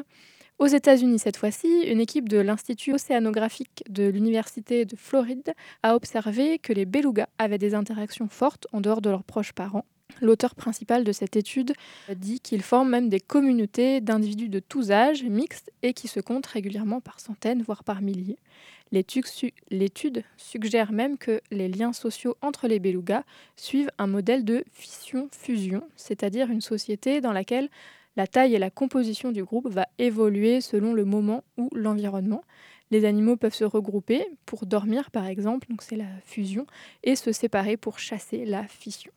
[0.59, 6.57] Aux États-Unis, cette fois-ci, une équipe de l'Institut océanographique de l'Université de Floride a observé
[6.57, 9.85] que les belugas avaient des interactions fortes en dehors de leurs proches parents.
[10.19, 11.73] L'auteur principal de cette étude
[12.15, 16.47] dit qu'ils forment même des communautés d'individus de tous âges, mixtes, et qui se comptent
[16.47, 18.39] régulièrement par centaines, voire par milliers.
[18.91, 23.23] L'étude su- l'étude suggère même que les liens sociaux entre les belugas
[23.57, 27.69] suivent un modèle de fission-fusion, c'est-à-dire une société dans laquelle
[28.17, 32.41] la taille et la composition du groupe va évoluer selon le moment ou l'environnement.
[32.89, 36.65] Les animaux peuvent se regrouper pour dormir par exemple, donc c'est la fusion,
[37.03, 39.11] et se séparer pour chasser la fission.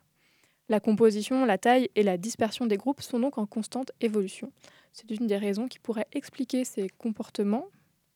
[0.69, 4.53] La composition, la taille et la dispersion des groupes sont donc en constante évolution.
[4.93, 7.67] C'est une des raisons qui pourrait expliquer ces comportements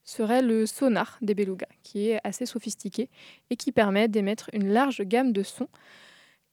[0.05, 3.09] serait le sonar des belugas, qui est assez sophistiqué
[3.49, 5.69] et qui permet d'émettre une large gamme de sons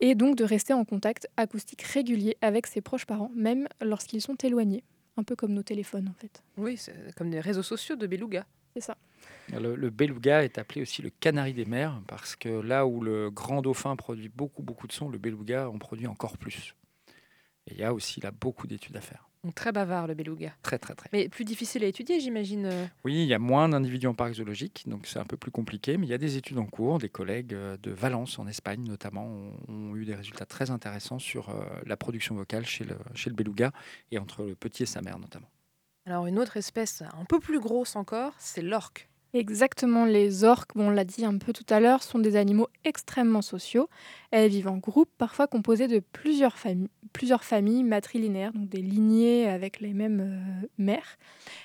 [0.02, 4.36] et donc de rester en contact acoustique régulier avec ses proches parents, même lorsqu'ils sont
[4.36, 4.84] éloignés,
[5.16, 6.44] un peu comme nos téléphones en fait.
[6.58, 8.46] Oui, c'est comme des réseaux sociaux de beluga.
[8.76, 8.98] C'est ça.
[9.52, 13.30] Le, le beluga est appelé aussi le canari des mers parce que là où le
[13.30, 16.76] grand dauphin produit beaucoup beaucoup de sons, le beluga en produit encore plus.
[17.68, 19.31] Et il y a aussi là beaucoup d'études à faire.
[19.44, 20.54] Donc très bavard le beluga.
[20.62, 21.10] Très très très.
[21.14, 22.68] Mais plus difficile à étudier, j'imagine.
[22.68, 22.86] euh.
[23.04, 25.98] Oui, il y a moins d'individus en parc zoologique, donc c'est un peu plus compliqué,
[25.98, 27.00] mais il y a des études en cours.
[27.00, 29.26] Des collègues euh, de Valence, en Espagne notamment,
[29.68, 33.36] ont, eu des résultats très intéressants sur euh, la production vocale chez le, chez le
[33.36, 33.72] beluga
[34.12, 35.48] et entre le petit et sa mère notamment.
[36.06, 39.11] Alors une autre espèce un peu plus grosse encore, c'est l'orque.
[39.34, 42.68] Exactement, les orques, bon, on l'a dit un peu tout à l'heure, sont des animaux
[42.84, 43.88] extrêmement sociaux.
[44.32, 47.42] Elles vivent en groupe, parfois composés de plusieurs familles, plusieurs
[47.86, 50.20] matrilinéaires, donc des lignées avec les mêmes
[50.64, 51.18] euh, mères.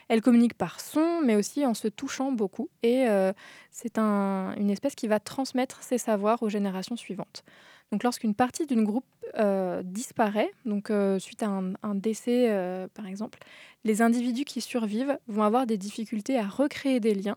[0.08, 2.68] Elles communiquent par son, mais aussi en se touchant beaucoup.
[2.82, 3.32] Et euh,
[3.72, 7.44] c'est un- une espèce qui va transmettre ses savoirs aux générations suivantes.
[7.92, 9.06] Donc, lorsqu'une partie d'une groupe
[9.38, 12.48] euh, disparaît, donc suite à un, décès
[12.94, 13.38] par exemple,
[13.84, 17.36] les individus qui survivent vont avoir des difficultés à recréer des liens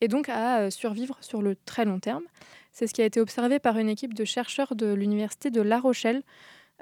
[0.00, 2.24] et donc à euh, survivre sur le très long terme.
[2.72, 5.78] C'est ce qui a été observé par une équipe de chercheurs de l'Université de La
[5.78, 6.22] Rochelle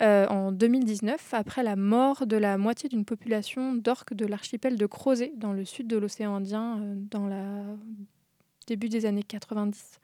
[0.00, 4.86] euh, en 2019, après la mort de la moitié d'une population d'orques de l'archipel de
[4.86, 7.76] Crozet, dans le sud de l'océan Indien, euh, dans le
[8.66, 10.00] début des années 90.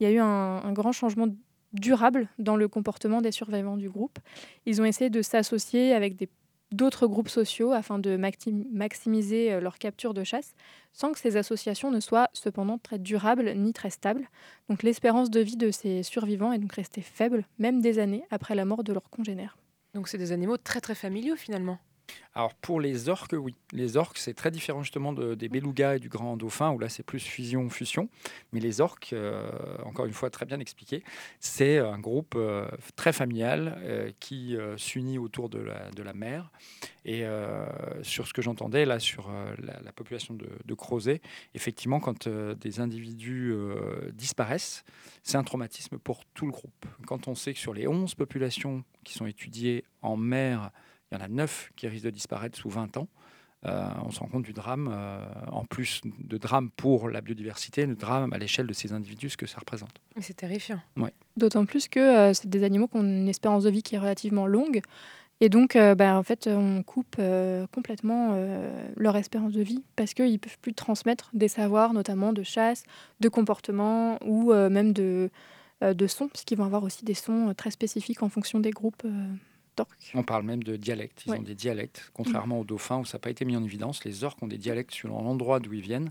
[0.00, 1.28] Il y a eu un, un grand changement
[1.72, 4.18] durable dans le comportement des survivants du groupe.
[4.66, 6.28] Ils ont essayé de s'associer avec des
[6.74, 10.54] d'autres groupes sociaux afin de maxim- maximiser euh, leur capture de chasse,
[10.92, 14.28] sans que ces associations ne soient cependant très durables ni très stables.
[14.68, 18.54] Donc l'espérance de vie de ces survivants est donc restée faible, même des années après
[18.54, 19.56] la mort de leurs congénères.
[19.94, 21.78] Donc c'est des animaux très très familiaux finalement.
[22.34, 23.54] Alors pour les orques, oui.
[23.72, 26.88] Les orques, c'est très différent justement de- des belugas et du grand dauphin, où là
[26.88, 28.08] c'est plus fusion-fusion.
[28.52, 29.50] Mais les orques, euh,
[29.84, 31.04] encore une fois très bien expliqué,
[31.40, 36.50] c'est un groupe euh, très familial euh, qui s'unit autour de la, mer.
[37.04, 37.24] Et
[38.02, 41.20] sur ce que j'entendais là sur la, la population de, Crozet,
[41.54, 43.54] effectivement quand des individus
[44.12, 44.84] disparaissent,
[45.22, 46.86] c'est un traumatisme pour tout le groupe.
[47.06, 50.70] Quand on sait que sur les 11 populations qui sont étudiées en mer,
[51.12, 53.08] il y en a 9 qui risquent de disparaître sous 20 ans.
[53.64, 57.86] Euh, on se rend compte du drame, euh, en plus de drame pour la biodiversité,
[57.86, 60.00] le drame à l'échelle de ces individus, ce que ça représente.
[60.20, 60.80] C'est terrifiant.
[61.36, 63.98] D'autant plus que euh, c'est des animaux qui ont une espérance de vie qui est
[63.98, 64.80] relativement longue.
[65.40, 69.82] Et donc, euh, bah, en fait, on coupe euh, complètement euh, leur espérance de vie
[69.96, 72.84] parce qu'ils ne peuvent plus transmettre des savoirs, notamment de chasse,
[73.20, 75.30] de comportement ou euh, même de,
[75.82, 78.70] euh, de sons, parce qu'ils vont avoir aussi des sons très spécifiques en fonction des
[78.70, 79.04] groupes
[80.14, 81.22] On parle même de dialectes.
[81.26, 81.38] Ils Ouais.
[81.38, 84.04] ont des dialectes, contrairement aux dauphins où ça n'a pas été mis en évidence.
[84.04, 86.10] Les orques ont des dialectes selon l'endroit d'où ils viennent.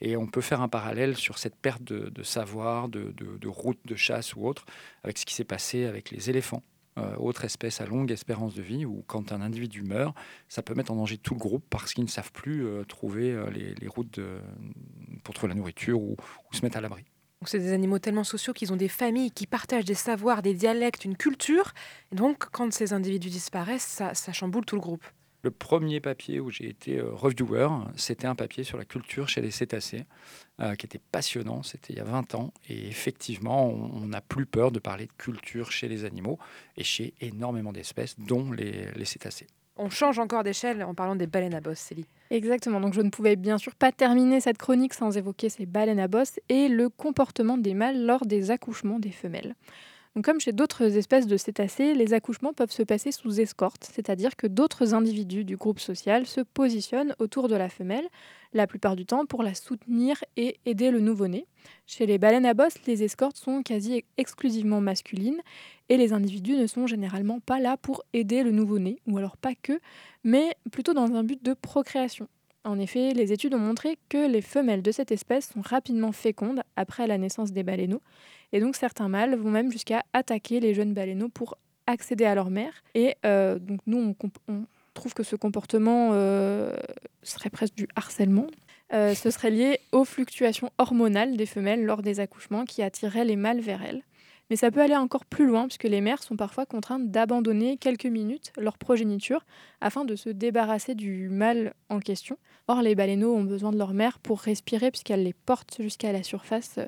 [0.00, 3.48] Et on peut faire un parallèle sur cette perte de, de savoir, de, de, de
[3.48, 4.64] route de chasse ou autre,
[5.02, 6.62] avec ce qui s'est passé avec les éléphants.
[6.98, 10.14] euh, autre espèce à longue espérance de vie, où quand un individu meurt,
[10.48, 13.30] ça peut mettre en danger tout le groupe parce qu'ils ne savent plus euh, trouver
[13.32, 14.20] euh, les, les routes
[15.22, 16.16] pour trouver la nourriture ou,
[16.50, 17.04] ou se mettre à l'abri.
[17.46, 21.06] C'est des animaux tellement sociaux qu'ils ont des familles qui partagent des savoirs, des dialectes,
[21.06, 21.72] une culture.
[22.12, 25.02] Et donc, quand ces individus disparaissent, ça, chamboule tout le groupe.
[25.42, 29.40] Le premier papier où j'ai été euh, reviewer, c'était un papier sur la culture chez
[29.40, 30.04] les cétacés,
[30.60, 31.62] euh, qui était passionnant.
[31.62, 32.52] C'était il y a 20 ans.
[32.68, 36.38] Et effectivement, on n'a plus peur de parler de culture chez les animaux
[36.76, 39.46] et chez énormément d'espèces, dont les cétacés.
[39.82, 42.04] On change encore d'échelle en parlant des baleines à bosse, Célie.
[42.30, 45.98] Exactement, donc je ne pouvais bien sûr pas terminer cette chronique sans évoquer ces baleines
[45.98, 49.54] à bosse et le comportement des mâles lors des accouchements des femelles.
[50.24, 54.48] Comme chez d'autres espèces de cétacés, les accouchements peuvent se passer sous escorte, c'est-à-dire que
[54.48, 58.08] d'autres individus du groupe social se positionnent autour de la femelle,
[58.52, 61.46] la plupart du temps pour la soutenir et aider le nouveau-né.
[61.86, 65.40] Chez les baleines à bosse, les escortes sont quasi exclusivement masculines
[65.88, 69.54] et les individus ne sont généralement pas là pour aider le nouveau-né, ou alors pas
[69.54, 69.80] que,
[70.24, 72.28] mais plutôt dans un but de procréation.
[72.64, 76.62] En effet, les études ont montré que les femelles de cette espèce sont rapidement fécondes
[76.76, 78.02] après la naissance des baleineaux,
[78.52, 81.56] et donc certains mâles vont même jusqu'à attaquer les jeunes baleineaux pour
[81.86, 82.82] accéder à leur mère.
[82.94, 84.14] Et euh, donc nous,
[84.48, 86.74] on, trouve que ce comportement euh,
[87.22, 88.46] serait presque du harcèlement.
[88.92, 93.36] Euh, ce serait lié aux fluctuations hormonales des femelles lors des accouchements qui attireraient les
[93.36, 94.02] mâles vers elles.
[94.50, 98.06] Mais ça peut aller encore plus loin puisque les mères sont parfois contraintes d'abandonner quelques
[98.06, 99.46] minutes leur progéniture
[99.80, 102.36] afin de se débarrasser du mâle en question.
[102.70, 106.22] Or, les baleineaux ont besoin de leur mère pour respirer puisqu'elles les portent jusqu'à la
[106.22, 106.78] surface.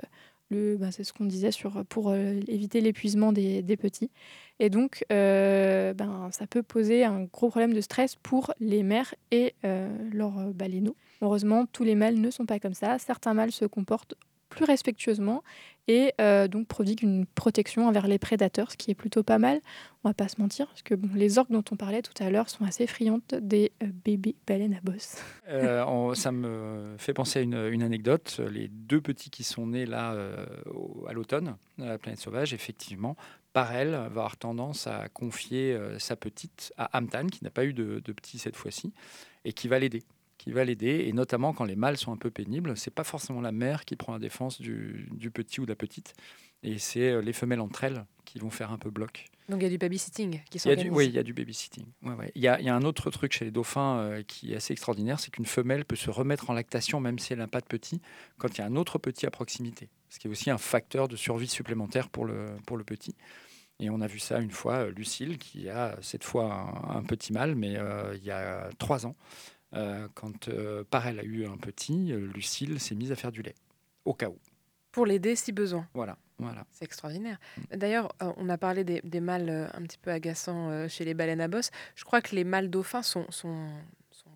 [0.49, 1.51] Le, bah, c'est ce qu'on disait
[1.89, 4.13] pour euh, éviter l'épuisement des, petits.
[4.61, 9.13] Et donc, euh, ben, ça peut poser un gros problème de stress pour les mères
[9.33, 10.95] et euh, leurs baleineaux.
[11.21, 13.01] Heureusement, tous les mâles ne sont pas comme ça.
[13.01, 14.15] Certains mâles se comportent
[14.55, 15.43] plus respectueusement
[15.89, 19.61] et euh, donc prodiguent une protection envers les prédateurs, ce qui est plutôt pas mal.
[20.05, 22.49] On va pas se mentir, parce que les orques dont on parlait tout à l'heure
[22.49, 25.17] sont assez friandes des euh, bébés baleines à bosse.
[25.49, 28.41] Euh, ça me fait penser à une, anecdote.
[28.51, 30.17] Les deux petits qui sont nés là
[31.07, 33.17] à l'automne, à la planète sauvage, effectivement,
[33.53, 37.75] par elle, va avoir tendance à confier sa petite à Amtan, qui n'a pas eu
[37.75, 38.95] de petit cette fois-ci,
[39.45, 40.05] et qui va l'aider.
[40.43, 43.41] Qui va l'aider, et notamment quand les mâles sont un peu pénibles, c'est pas forcément
[43.41, 46.15] la mère qui prend la défense du, du petit ou de la petite,
[46.65, 49.27] et c'est euh, les femelles entre elles qui vont faire un peu bloc.
[49.49, 50.91] Donc il y a du babysitting qui du, s'organise.
[50.91, 51.85] oui, il y a du babysitting.
[52.03, 52.33] Ouais, ouais.
[52.35, 54.57] Il, y a, il y a un autre truc chez les dauphins euh, qui est
[54.57, 57.61] assez extraordinaire, c'est qu'une femelle peut se remettre en lactation même si elle n'a pas
[57.61, 58.01] de petit,
[58.39, 59.91] quand il y a un autre petit à proximité.
[60.09, 63.15] Ce qui est aussi un facteur de survie supplémentaire pour le, pour le petit.
[63.79, 67.03] Et on a vu ça une fois, euh, Lucille, qui a cette fois un, un
[67.05, 69.15] petit mâle, mais euh, il y a trois ans,
[70.15, 73.55] quand euh, Parel a eu un petit, euh, Lucille s'est mise à faire du lait,
[74.05, 74.39] au cas où.
[74.93, 75.89] Pour l'aider si besoin.
[75.95, 76.67] Voilà, voilà.
[76.71, 77.39] C'est extraordinaire.
[77.75, 81.05] D'ailleurs, euh, on a parlé des, des mâles euh, un petit peu agaçants euh, chez
[81.07, 81.71] les baleines à bosse.
[81.95, 83.27] Je crois que les mâles dauphins sont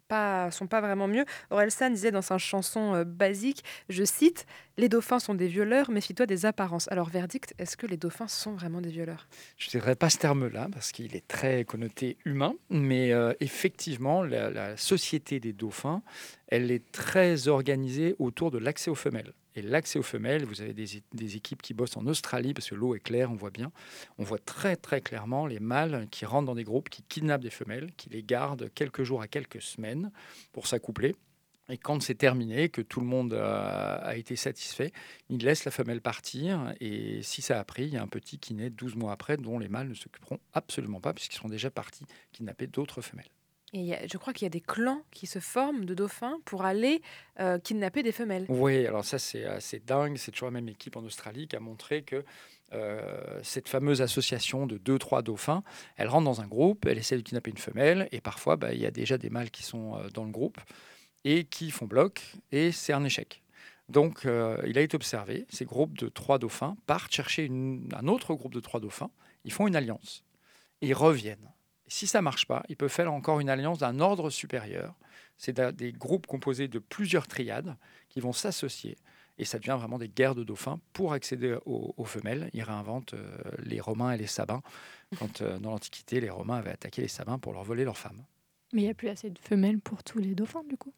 [0.07, 1.24] pas, sont pas vraiment mieux.
[1.50, 4.46] Orelsan disait dans sa chanson euh, basique, je cite,
[4.78, 6.90] Les dauphins sont des violeurs, méfie-toi des apparences.
[6.90, 9.26] Alors, verdict, est-ce que les dauphins sont vraiment des violeurs?
[9.57, 14.22] Je ne dirais pas ce terme-là parce qu'il est très connoté humain, mais euh, effectivement,
[14.22, 16.02] la, la société des dauphins,
[16.48, 19.32] elle est très organisée autour de l'accès aux femelles.
[19.57, 22.94] Et l'accès aux femelles, vous avez des, équipes qui bossent en Australie parce que l'eau
[22.94, 23.72] est claire, on voit bien.
[24.18, 27.50] On voit très très clairement les mâles qui rentrent dans des groupes, qui kidnappent des
[27.50, 30.12] femelles, qui les gardent quelques jours à quelques semaines
[30.52, 31.14] pour s'accoupler.
[31.70, 34.92] Et quand c'est terminé, que tout le monde a, été satisfait,
[35.30, 36.74] ils laissent la femelle partir.
[36.80, 39.38] Et si ça a pris, il y a un petit qui naît 12 mois après,
[39.38, 43.30] dont les mâles ne s'occuperont absolument pas, puisqu'ils seront déjà partis kidnapper d'autres femelles.
[43.77, 47.03] Et je crois qu'il y a des clans qui se forment de dauphins pour aller
[47.41, 48.47] euh, kidnapper des femelles.
[48.49, 50.16] Oui, alors ça c'est assez dingue.
[50.16, 52.24] C'est toujours la même équipe en Australie qui a montré que
[52.72, 55.62] euh, cette fameuse association de deux, trois dauphins,
[55.97, 58.81] elle rentre dans un groupe, elle essaie de kidnapper une femelle, et parfois bah, il
[58.81, 60.59] y a déjà des mâles qui sont euh, dans le groupe
[61.24, 62.22] et qui font bloc,
[62.53, 63.43] et c'est un échec.
[63.89, 64.27] Donc
[64.66, 68.59] il a été observé, ces groupes de trois dauphins partent chercher un autre groupe de
[68.61, 69.11] trois dauphins,
[69.45, 70.24] ils font une alliance,
[70.83, 71.53] et ils reviennent.
[71.89, 74.95] Si ça marche pas, ils peuvent faire encore une alliance d'un ordre supérieur.
[75.39, 77.76] C'est des groupes composés de plusieurs triades
[78.09, 78.97] qui vont s'associer.
[79.39, 82.49] Et ça devient vraiment des guerres de dauphins pour accéder aux, aux femelles.
[82.55, 84.62] Ils réinventent euh, les Romains et les Sabins.
[85.18, 88.24] Quand euh, dans l'Antiquité, les Romains avaient attaqué les Sabins pour leur voler leurs femmes.
[88.72, 90.93] Mais il n'y a plus assez de femelles pour tous les dauphins, du coup?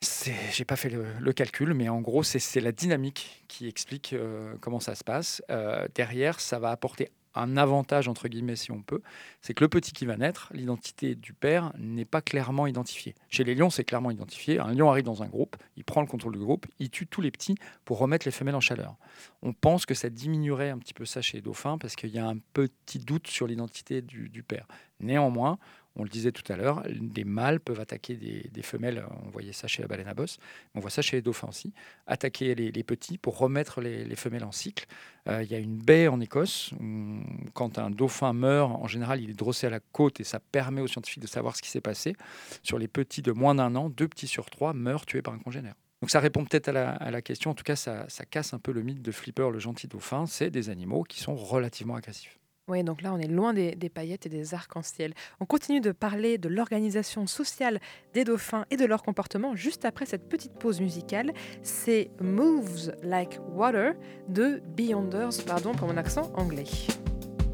[0.00, 4.80] J'ai pas fait le, calcul, mais en gros, c'est la dynamique qui explique euh, comment
[4.80, 5.42] ça se passe.
[5.50, 9.00] Euh, derrière, ça va apporter un avantage, entre guillemets, si on peut,
[9.42, 13.14] c'est que le petit qui va naître, l'identité du père n'est pas clairement identifiée.
[13.28, 14.58] Chez les lions, c'est clairement identifié.
[14.58, 17.20] Un lion arrive dans un groupe, il prend le contrôle du groupe, il tue tous
[17.20, 18.96] les petits pour remettre les femelles en chaleur.
[19.42, 22.18] On pense que ça diminuerait un petit peu ça chez les dauphins parce qu'il y
[22.18, 24.66] a un petit doute sur l'identité du père.
[25.00, 25.58] Néanmoins,
[25.98, 29.04] on le disait tout à l'heure, des mâles peuvent attaquer des, femelles.
[29.24, 30.38] On voyait ça chez la baleine à bosse,
[30.74, 31.72] on voit ça chez les dauphins aussi.
[32.06, 34.86] Attaquer les, petits pour remettre les, femelles en cycle.
[35.28, 37.20] Euh, il y a une baie en Écosse où,
[37.52, 40.80] quand un dauphin meurt, en général, il est drossé à la côte et ça permet
[40.80, 42.14] aux scientifiques de savoir ce qui s'est passé.
[42.62, 45.38] Sur les petits de moins d'un an, deux petits sur trois meurent tués par un
[45.38, 45.74] congénère.
[46.00, 47.50] Donc ça répond peut-être à, la, question.
[47.50, 50.26] En tout cas, ça, ça casse un peu le mythe de Flipper, le gentil dauphin.
[50.26, 52.38] C'est des animaux qui sont relativement agressifs.
[52.68, 55.14] Oui, donc là, on est loin des, paillettes et des arcs-en-ciel.
[55.40, 57.80] On continue de parler de l'organisation sociale
[58.12, 61.32] des dauphins et de leur comportement juste après cette petite pause musicale.
[61.62, 63.94] C'est Moves Like Water
[64.28, 66.66] de Beyonders, pardon pour mon accent anglais.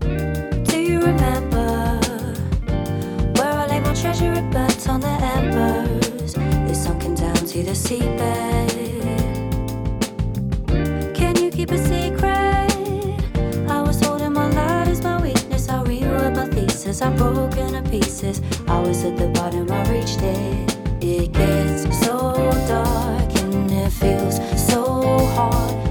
[0.00, 2.00] Do you remember
[3.36, 4.34] where I lay my treasure
[4.88, 6.04] on the embers?
[7.14, 8.74] down to the seabed.
[11.14, 12.23] Can you keep a secret?
[16.94, 18.40] Pieces, I'm broken to pieces.
[18.68, 20.78] I was at the bottom, I reached it.
[21.02, 22.32] It gets so
[22.68, 24.36] dark and it feels
[24.68, 25.83] so hard.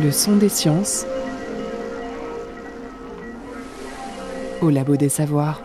[0.00, 1.06] Le son des sciences
[4.60, 5.60] au labo des savoirs.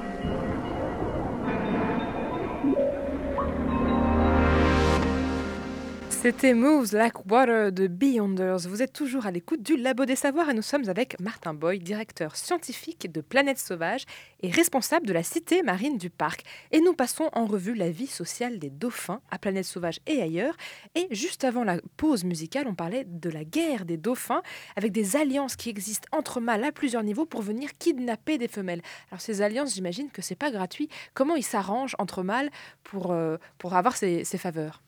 [6.23, 8.59] C'était Moves Like Water de Beyonders.
[8.69, 11.79] Vous êtes toujours à l'écoute du Labo des Savoirs et nous sommes avec Martin Boy,
[11.79, 14.05] directeur scientifique de Planète Sauvage
[14.41, 16.45] et responsable de la cité marine du parc.
[16.71, 20.55] Et nous passons en revue la vie sociale des dauphins à Planète Sauvage et ailleurs.
[20.95, 24.43] Et juste avant la pause musicale, on parlait de la guerre des dauphins
[24.77, 28.81] avec des alliances qui existent entre mâles à plusieurs niveaux pour venir kidnapper des femelles.
[29.11, 30.87] Alors ces alliances, j'imagine que c'est pas gratuit.
[31.15, 32.49] Comment ils s'arrangent entre mâles
[32.83, 34.81] pour, euh, pour avoir ces, ces faveurs?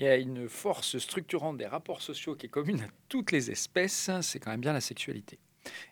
[0.00, 3.50] Il y a une force structurante des rapports sociaux qui est commune à toutes les
[3.50, 5.38] espèces, c'est quand même bien la sexualité.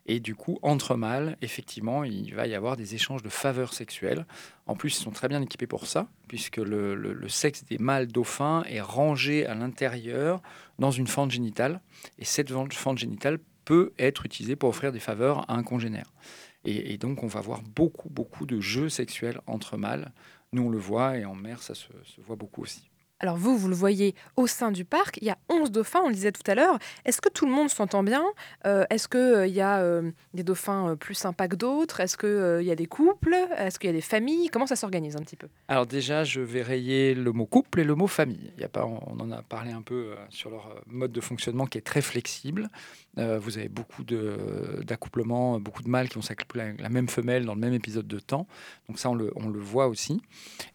[0.07, 4.27] Et du coup, entre mâles, effectivement, il va y avoir des échanges de faveurs sexuelles.
[4.67, 8.63] En plus, ils sont très bien équipés pour ça, puisque le, sexe des mâles dauphins
[8.63, 10.41] est rangé à l'intérieur
[10.79, 11.83] dans une fente génitale.
[12.19, 16.15] Et cette fente génitale peut être utilisée pour offrir des faveurs à un congénère.
[16.65, 20.13] Et, donc, on va voir beaucoup, beaucoup de jeux sexuels entre mâles.
[20.55, 21.91] Nous, on le voit, et en mer, ça se
[22.23, 22.88] voit beaucoup aussi.
[23.21, 26.09] Alors vous, vous le voyez au sein du parc, il y a 11 dauphins, on
[26.09, 26.79] le disait tout à l'heure.
[27.05, 28.23] Est-ce que tout le monde s'entend bien?
[28.65, 31.99] Euh, Est-ce qu'il y a euh, des dauphins euh, plus sympas que d'autres?
[31.99, 33.35] Est-ce qu'il y a des couples?
[33.57, 34.49] Est-ce qu'il y a des familles?
[34.51, 35.49] Comment ça s'organise un petit peu?
[35.67, 38.53] Alors déjà, je vais rayer le mot couple et le mot famille.
[38.57, 41.11] Il y a pas, on en a parlé un peu euh, sur leur euh, mode
[41.11, 42.69] de fonctionnement qui est très flexible.
[43.19, 47.55] Euh, vous avez beaucoup d'accouplements, beaucoup de mâles qui vont s'accoupler la même femelle dans
[47.55, 48.47] le même épisode de temps.
[48.89, 50.21] Donc ça, on le, on le voit aussi.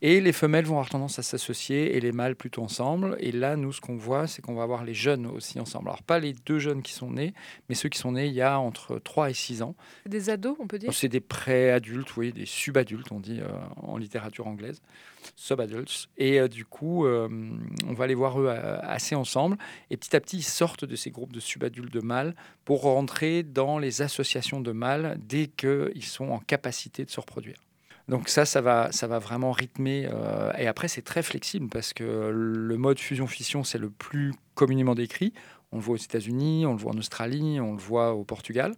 [0.02, 3.16] Et les femelles vont avoir tendance à s'associer et les mâles plutôt ensemble.
[3.20, 5.90] Et là, nous, ce qu'on voit, c'est qu'on va avoir les jeunes aussi ensemble.
[5.90, 7.34] Alors pas les deux jeunes qui sont nés,
[7.70, 9.76] mais ceux qui sont nés il y a entre 3 et 6 ans.
[10.06, 10.94] Des ados, on peut dire?
[10.94, 14.82] C'est des pré-adultes, oui, des subadultes, on dit euh, en littérature anglaise,
[15.36, 16.10] subadults.
[16.18, 17.30] Et euh, du coup, euh,
[17.88, 19.58] on va les voir eux assez ensemble.
[19.90, 23.44] Et petit à petit, ils sortent de ces groupes de subadultes de mâles pour rentrer
[23.44, 27.58] dans les associations de mâles dès qu'ils sont en capacité de se reproduire.
[28.10, 30.08] Donc ça, ça va, ça va vraiment rythmer.
[30.12, 34.96] euh, et après, c'est très flexible parce que le mode fusion-fission, c'est le plus communément
[34.96, 35.34] décrit.
[35.72, 38.76] On le voit aux États-Unis, on le voit en Australie, on le voit au Portugal.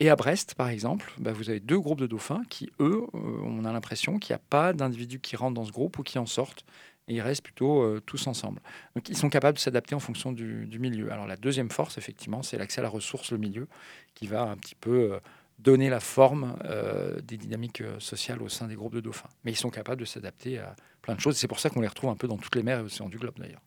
[0.00, 3.18] Et à Brest, par exemple, bah, vous avez deux groupes de dauphins qui, eux, euh,
[3.44, 6.18] on a l'impression qu'il n'y a pas d'individus qui rentrent dans ce groupe ou qui
[6.18, 6.64] en sortent.
[7.08, 8.60] Et ils restent plutôt euh, tous ensemble.
[8.94, 11.12] Donc ils sont capables de s'adapter en fonction du, milieu.
[11.12, 13.68] Alors la deuxième force, effectivement, c'est l'accès à la ressource, le milieu,
[14.14, 15.18] qui va un petit peu
[15.62, 19.28] donner la forme euh, des dynamiques euh, sociales au sein des groupes de dauphins.
[19.44, 21.36] Mais ils sont capables de s'adapter à plein de choses.
[21.36, 23.18] C'est pour ça qu'on les retrouve un peu dans toutes les mers et océans du
[23.18, 23.62] globe, d'ailleurs.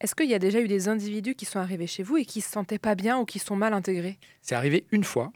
[0.00, 2.40] Est-ce qu'il y a déjà eu des individus qui sont arrivés chez vous et qui
[2.40, 4.18] se sentaient pas bien ou qui sont mal intégrés?
[4.42, 5.32] C'est arrivé une fois.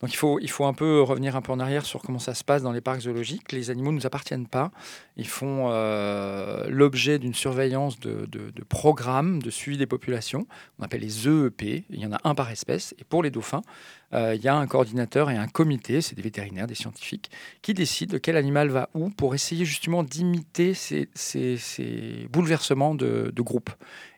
[0.00, 2.34] Donc il faut, il faut un peu revenir un peu en arrière sur comment ça
[2.34, 3.52] se passe dans les parcs zoologiques.
[3.52, 4.72] Les animaux ne nous appartiennent pas.
[5.16, 10.46] Ils font euh, l'objet d'une surveillance de, de- de programmes de suivi des populations.
[10.80, 11.84] On appelle les EEP.
[11.90, 12.94] Il y en a un par espèce.
[12.98, 13.62] Et pour les dauphins,
[14.12, 17.30] il y a un coordinateur et un comité, c'est des vétérinaires, des scientifiques,
[17.62, 21.08] qui décident de quel animal va où pour essayer justement d'imiter ces,
[22.30, 23.70] bouleversements de, de groupe.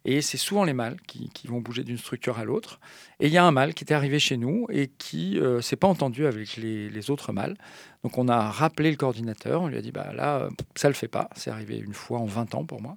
[0.05, 2.81] Et c'est souvent les mâles qui, vont bouger d'une structure à l'autre.
[3.21, 5.77] Et il y a un mâle qui était arrivé chez nous et qui ne s'est
[5.77, 7.57] pas entendu avec les, les autres mâles.
[8.03, 10.95] Donc on a rappelé le coordinateur, on lui a dit, bah là, euh, ça le
[10.95, 11.29] fait pas.
[11.37, 12.97] C'est arrivé une fois en 20 ans pour moi.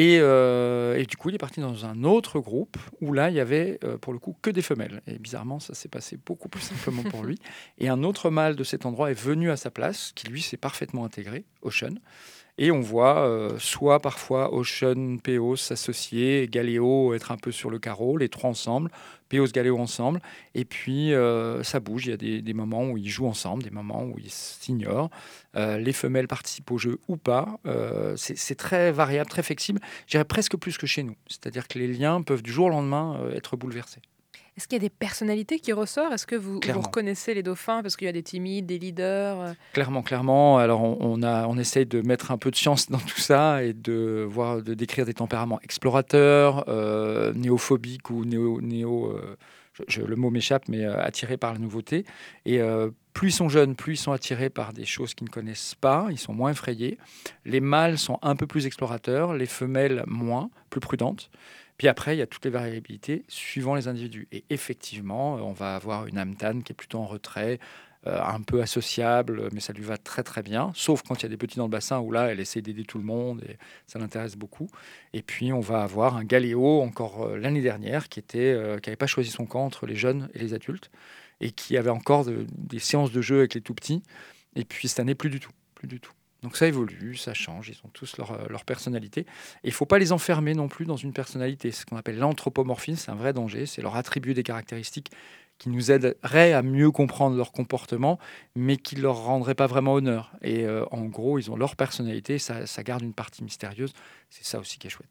[0.00, 3.36] Et, euh, et du coup, il est parti dans un autre groupe où là, il
[3.36, 5.02] y avait euh, pour le coup que des femelles.
[5.06, 7.38] Et bizarrement, ça s'est passé beaucoup plus simplement pour lui.
[7.78, 10.56] Et un autre mâle de cet endroit est venu à sa place, qui lui s'est
[10.56, 11.96] parfaitement intégré, Ocean.
[12.62, 17.78] Et on voit euh, soit parfois Ocean, Péos s'associer, Galéo être un peu sur le
[17.78, 18.90] carreau, les trois ensemble,
[19.30, 20.20] Péos, Galéo ensemble.
[20.54, 23.70] Et puis euh, ça bouge, il y a des, moments où ils jouent ensemble, des
[23.70, 25.08] moments où ils s'ignorent.
[25.56, 27.58] Euh, les femelles participent au jeu ou pas.
[28.16, 29.80] C'est très variable, très flexible.
[30.06, 31.16] Je dirais presque plus que chez nous.
[31.28, 34.02] C'est-à-dire que les liens peuvent du jour au lendemain être bouleversés.
[34.56, 36.12] Est-ce qu'il y a des personnalités qui ressortent?
[36.12, 39.40] Est-ce que vous, reconnaissez les dauphins Parce qu'il y a des timides, des leaders.
[39.40, 40.58] euh, Clairement, clairement.
[40.58, 43.62] Alors, on, on a, on essaye de mettre un peu de science dans tout ça
[43.64, 49.36] et de voir, de décrire des tempéraments explorateurs, euh, néophobiques ou néo, néo euh,
[49.72, 52.04] je- je- le mot m'échappe, mais euh, attirés par la nouveauté.
[52.44, 52.60] Et
[53.14, 56.06] plus ils sont jeunes, plus ils sont attirés par des choses qu'ils ne connaissent pas.
[56.10, 56.98] Ils sont moins effrayés.
[57.44, 61.30] Les mâles sont un peu plus explorateurs, les femelles moins, plus prudentes.
[61.80, 64.28] Puis après, il y a toutes les variabilités suivant les individus.
[64.32, 67.58] Et effectivement, euh, on va avoir une amtane qui est plutôt en retrait,
[68.06, 71.24] euh, un peu associable, mais ça lui va très très bien, sauf quand il y
[71.24, 73.56] a des petits dans le bassin où là, elle essaie d'aider tout le monde et
[73.86, 74.68] ça l'intéresse beaucoup.
[75.14, 79.30] Et puis, on va avoir un galéo encore euh, l'année dernière qui n'avait pas choisi
[79.30, 80.90] son camp entre les jeunes et les adultes
[81.40, 84.02] et qui avait encore de- des séances de jeu avec les tout petits.
[84.54, 86.12] Et puis cette année, plus du tout, plus du tout.
[86.42, 89.20] Donc ça évolue, ça change, ils ont tous leur, euh, personnalité.
[89.20, 89.26] Et
[89.64, 91.70] il ne faut pas les enfermer non plus dans une personnalité.
[91.70, 95.10] Ce qu'on appelle l'anthropomorphisme, c'est un vrai danger, c'est leur attribuer des caractéristiques
[95.58, 98.18] qui nous aideraient à mieux comprendre leur comportement,
[98.56, 100.32] mais qui ne leur rendraient pas vraiment honneur.
[100.40, 103.92] Et euh, en gros, ils ont leur personnalité, ça, ça garde une partie mystérieuse.
[104.30, 105.10] C'est ça aussi qui est chouette.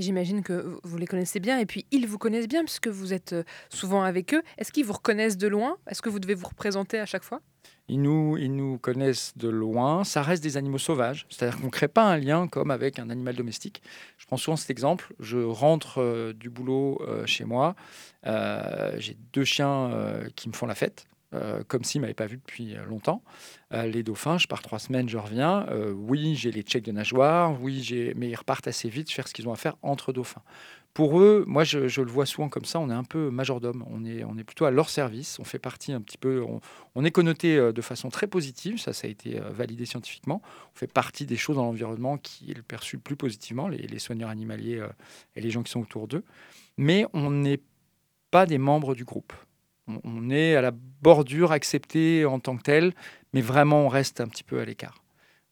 [0.00, 3.32] J'imagine que vous les connaissez bien et puis ils vous connaissent bien puisque vous êtes
[3.32, 4.42] euh, souvent avec eux.
[4.58, 5.76] Est-ce qu'ils vous reconnaissent de loin?
[5.88, 7.40] Est-ce que vous devez vous représenter à chaque fois?
[7.88, 10.04] Ils nous, ils nous connaissent de loin.
[10.04, 11.26] Ça reste des animaux sauvages.
[11.28, 13.82] C'est-à-dire qu'on ne crée pas un lien comme avec un animal domestique.
[14.16, 15.12] Je prends souvent cet exemple.
[15.20, 17.74] Je rentre euh, du boulot euh, chez moi.
[18.26, 19.90] Euh, J'ai deux chiens
[20.34, 21.06] qui me font la fête.
[21.68, 23.22] comme s'ils ne m'avaient pas vu depuis longtemps.
[23.72, 25.66] Les dauphins, je pars trois semaines, je reviens.
[25.92, 29.48] Oui, j'ai les checks de nageoire, oui, mais ils repartent assez vite faire ce qu'ils
[29.48, 30.42] ont à faire entre dauphins.
[30.94, 34.04] Pour eux, moi, je, le vois souvent comme ça, on est un peu majordome, on
[34.04, 36.44] est, on est plutôt à leur service, on fait partie un petit peu,
[36.94, 40.40] on, est connoté euh, de façon très positive, ça, ça a été euh, validé scientifiquement,
[40.72, 43.98] on fait partie des choses dans l'environnement qui est perçu le plus positivement, les, les
[43.98, 44.88] soigneurs animaliers euh,
[45.34, 46.22] et les gens qui sont autour d'eux,
[46.76, 47.60] mais on n'est
[48.30, 49.32] pas des membres du groupe.
[49.88, 52.94] On, est à la bordure, accepté en tant que tel,
[53.32, 55.02] mais vraiment, on reste un petit peu à l'écart.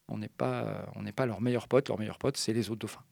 [0.07, 2.79] On n'est pas, on n'est pas leur meilleur pote, leur meilleur pote, c'est les autres
[2.79, 3.03] dauphins.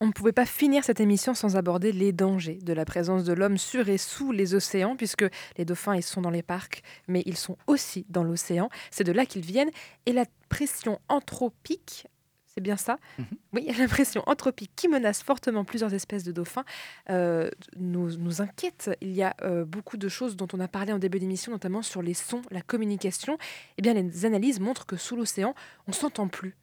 [0.00, 3.32] On ne pouvait pas finir cette émission sans aborder les dangers de la présence de
[3.32, 5.24] l'homme sur et sous les océans, puisque
[5.56, 8.68] les dauphins, ils sont dans les parcs, mais ils sont aussi dans l'océan.
[8.92, 9.72] C'est de là qu'ils viennent.
[10.06, 12.06] Et la pression anthropique,
[12.46, 12.98] c'est bien ça?
[13.18, 13.26] Mhm.
[13.54, 16.64] Oui, la pression anthropique qui menace fortement plusieurs espèces de dauphins
[17.10, 18.96] euh, nous, nous inquiète.
[19.00, 21.82] Il y a euh, beaucoup de choses dont on a parlé en début d'émission, notamment
[21.82, 23.36] sur les sons, la communication.
[23.78, 25.56] Eh bien, les analyses montrent que sous l'océan,
[25.88, 26.54] on s'entend plus.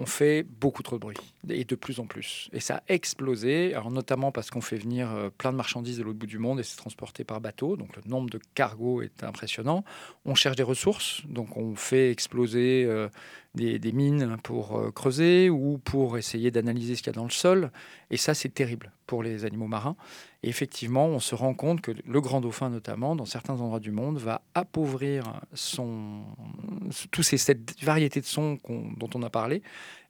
[0.00, 1.18] On fait beaucoup trop de bruit,
[1.50, 2.48] et de plus en plus.
[2.54, 6.02] Et ça a explosé, alors notamment parce qu'on fait venir euh, plein de marchandises de
[6.02, 9.22] l'autre bout du monde et c'est transporté par bateau, donc le nombre de cargos est
[9.22, 9.84] impressionnant.
[10.24, 13.10] On cherche des ressources, donc on fait exploser euh,
[13.54, 17.30] des, mines pour euh, creuser ou pour essayer d'analyser ce qu'il y a dans le
[17.30, 17.70] sol,
[18.10, 19.96] et ça c'est terrible pour les animaux marins.
[20.42, 23.90] Et effectivement, on se rend compte que le grand dauphin, notamment, dans certains endroits du
[23.90, 26.22] monde, va appauvrir son,
[27.10, 28.58] tous ces cette variété de sons
[28.96, 29.62] dont on a parlé.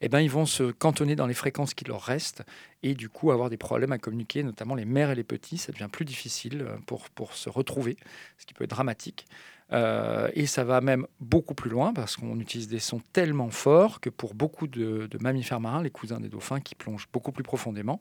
[0.02, 2.44] Eh ben, ils vont se cantonner dans les fréquences qui leur restent
[2.82, 5.58] et du coup avoir des problèmes à communiquer, notamment les mères et les petits.
[5.58, 7.96] Ça devient plus difficile euh, pour, pour se retrouver,
[8.38, 9.26] ce qui peut être dramatique.
[9.72, 14.00] Euh, et ça va même beaucoup plus loin parce qu'on utilise des sons tellement forts
[14.00, 18.00] que pour beaucoup de, mammifères marins, les cousins des dauphins qui plongent beaucoup plus profondément,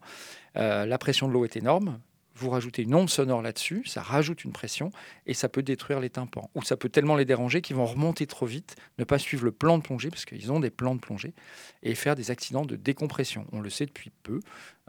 [0.55, 1.99] euh, la pression de l'eau est énorme.
[2.39, 4.91] Vous rajoutez une onde sonore là-dessus, ça rajoute une pression
[5.25, 6.49] et ça peut détruire les tympans.
[6.55, 9.51] Ou ça peut tellement les déranger qu'ils vont remonter trop vite, ne pas suivre le
[9.51, 11.33] plan de plongée, parce qu'ils ont des plans de plongée,
[11.83, 13.45] et faire des accidents de décompression.
[13.51, 14.39] On le sait depuis peu,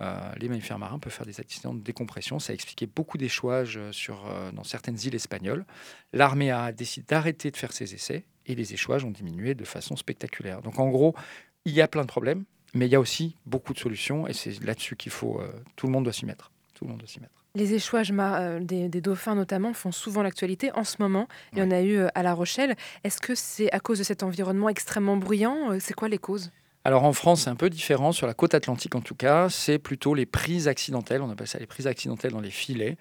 [0.01, 2.39] euh, les mammifères marins peuvent faire des accidents de décompression.
[2.39, 5.67] Ça a expliqué beaucoup d'échouages euh, sur, euh, dans certaines îles espagnoles.
[6.13, 9.97] L'armée a décidé d'arrêter de faire ses essais et les échouages ont diminué de façon
[9.97, 10.63] spectaculaire.
[10.63, 11.17] Donc en gros,
[11.65, 12.45] il y a plein de problèmes,
[12.75, 15.43] mais il y a aussi beaucoup de solutions et c'est là-dessus qu'il faut.
[15.77, 16.53] tout le monde doit s'y mettre.
[16.75, 17.40] Tout le monde doit s'y mettre.
[17.57, 21.27] Les échouages mar- euh, des, des dauphins notamment font souvent l'actualité en ce moment.
[21.53, 22.77] Il y en a eu euh, à La Rochelle.
[23.03, 26.53] Est-ce que c'est à cause de cet environnement extrêmement bruyant Euh, C'est quoi les causes?
[26.91, 28.11] Alors en France, c'est un peu différent.
[28.11, 31.23] Sur la côte atlantique, en tout cas, c'est plutôt les prises accidentelles.
[31.23, 32.97] On appelle ça les prises accidentelles dans les filets.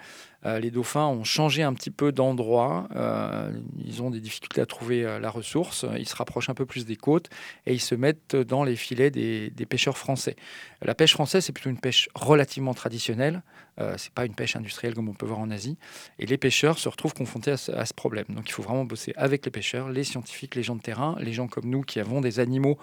[0.46, 2.88] Euh, les dauphins ont changé un petit peu d'endroit.
[2.96, 3.52] Euh,
[3.84, 5.88] ils ont des difficultés à trouver euh, la ressource.
[5.98, 7.32] Ils se rapprochent un peu plus des côtes
[7.66, 10.36] et ils se mettent dans les filets des, pêcheurs français.
[10.84, 13.42] La pêche française, c'est plutôt une pêche relativement traditionnelle.
[13.98, 15.78] C'est pas une pêche industrielle comme on peut voir en Asie.
[16.20, 18.26] Et les pêcheurs se retrouvent confrontés à ce problème.
[18.28, 21.32] Donc il faut vraiment bosser avec les pêcheurs, les scientifiques, les gens de terrain, les
[21.32, 22.78] gens comme nous qui avons des animaux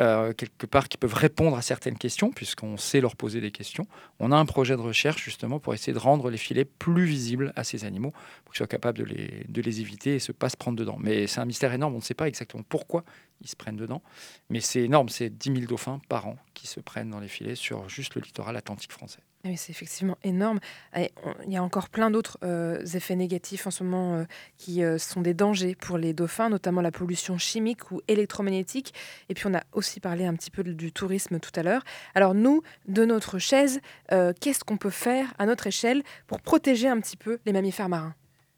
[0.00, 3.86] euh, quelque part qui peuvent répondre à certaines questions, puisqu'on sait leur poser des questions.
[4.18, 7.52] On a un projet de recherche justement pour essayer de rendre les filets plus visibles
[7.54, 8.12] à ces animaux,
[8.44, 10.96] pour qu'ils soient capables de les, de les éviter et se pas se prendre dedans.
[10.98, 13.04] Mais c'est un mystère énorme, on ne sait pas exactement pourquoi
[13.40, 14.02] ils se prennent dedans,
[14.48, 17.54] mais c'est énorme, c'est 10 000 dauphins par an qui se prennent dans les filets
[17.54, 19.20] sur juste le littoral atlantique français.
[19.42, 20.60] Ah Oui, c'est effectivement énorme.
[20.94, 21.08] Il
[21.48, 24.24] y a encore plein d'autres euh, effets négatifs en ce moment euh,
[24.58, 28.92] qui euh, sont des dangers pour les dauphins, notamment la pollution chimique ou électromagnétique.
[29.30, 31.82] Et puis on a aussi parlé un petit peu du tourisme tout à l'heure.
[32.14, 33.80] Alors nous, de notre chaise,
[34.10, 38.14] qu'est-ce qu'on peut faire à notre échelle pour protéger un petit peu les mammifères marins?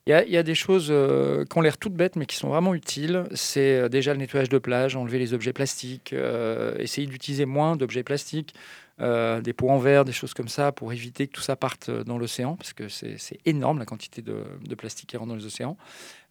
[0.07, 2.74] Il y, a, des choses euh, qui ont l'air toutes bêtes, mais qui sont vraiment
[2.74, 3.22] utiles.
[3.34, 7.76] C'est euh, déjà le nettoyage de plage, enlever les objets plastiques, euh, essayer d'utiliser moins
[7.76, 8.53] d'objets plastiques,
[9.01, 11.88] euh, des pots en verre, des choses comme ça, pour éviter que tout ça parte
[11.88, 15.47] euh, dans l'océan, parce que c'est énorme la quantité de, plastique qui rentre dans les
[15.47, 15.76] océans.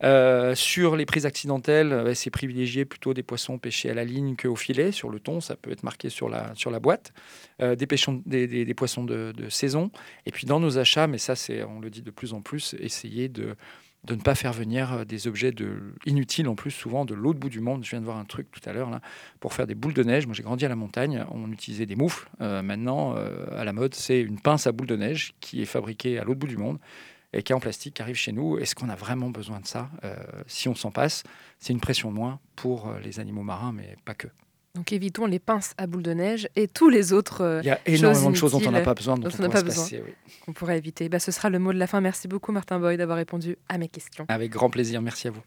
[0.04, 4.56] Euh, sur les prises accidentelles, c'est privilégier plutôt des poissons pêchés à la ligne qu'au
[4.56, 4.92] filet.
[4.92, 7.14] Sur le thon, ça peut être marqué sur la, sur la boîte.
[7.60, 9.92] Des, poissons de, de saison.
[10.26, 11.34] Et puis dans nos achats, mais ça,
[11.68, 13.56] on le dit de plus en plus, essayer de
[14.04, 17.40] de ne pas faire venir euh, des objets de, inutiles en plus, souvent de l'autre
[17.40, 17.84] bout du monde.
[17.84, 19.02] Je viens de voir un truc tout à l'heure là
[19.40, 20.26] pour faire des boules de neige.
[20.26, 22.30] Moi, j'ai grandi à la montagne, on utilisait des moufles.
[22.42, 25.66] Euh, maintenant, euh, à la mode, c'est une pince à boules de neige qui est
[25.66, 26.80] fabriquée à l'autre bout du monde
[27.34, 28.58] et qui est en plastique, qui arrive chez nous.
[28.58, 29.90] Est-ce qu'on a vraiment besoin de ça?
[30.48, 31.24] Si on s'en passe,
[31.60, 34.28] c'est une pression moins pour les animaux marins, mais pas que.
[34.76, 37.72] Donc évitons les pinces à boules de neige et tous les autres euh, Il y
[37.72, 39.84] a énormément de choses dont on n'a pas besoin, dont, dont on on pas besoin.
[39.84, 40.54] passer, oui.
[40.54, 41.10] pourrait éviter.
[41.10, 42.00] Bah, ce sera le mot de la fin.
[42.00, 44.26] Merci beaucoup Martin Boy d'avoir répondu à mes questions.
[44.30, 45.42] Avec grand plaisir, merci à vous.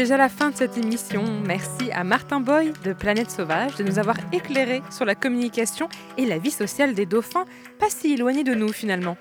[0.00, 1.22] Déjà la fin de cette émission.
[1.44, 6.24] Merci à Martin Boy de Planète Sauvage de nous avoir éclairé sur la communication et
[6.24, 7.44] la vie sociale des dauphins,
[7.78, 9.18] pas si éloignés de nous finalement.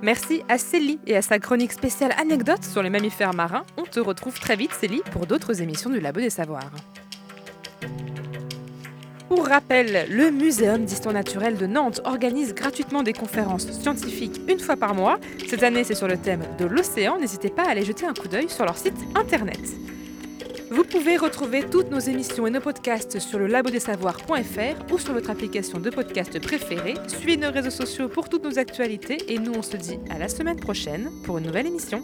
[0.00, 3.64] Merci à Célie et à sa chronique spéciale anecdotes sur les mammifères marins.
[3.76, 6.70] On te retrouve très vite Célie pour d'autres émissions du Labo des Savoirs.
[9.28, 14.76] Pour rappel, le Muséum d'histoire naturelle de Nantes organise gratuitement des conférences scientifiques une fois
[14.76, 15.18] par mois.
[15.46, 17.18] Cette année, c'est sur le thème de l'océan.
[17.18, 19.60] N'hésitez pas à aller jeter un coup d'œil sur leur site internet.
[20.76, 25.30] Vous pouvez retrouver toutes nos émissions et nos podcasts sur le labodesavoirs.fr ou sur votre
[25.30, 26.92] application de podcast préférée.
[27.08, 30.28] Suivez nos réseaux sociaux pour toutes nos actualités et nous on se dit à la
[30.28, 32.02] semaine prochaine pour une nouvelle émission.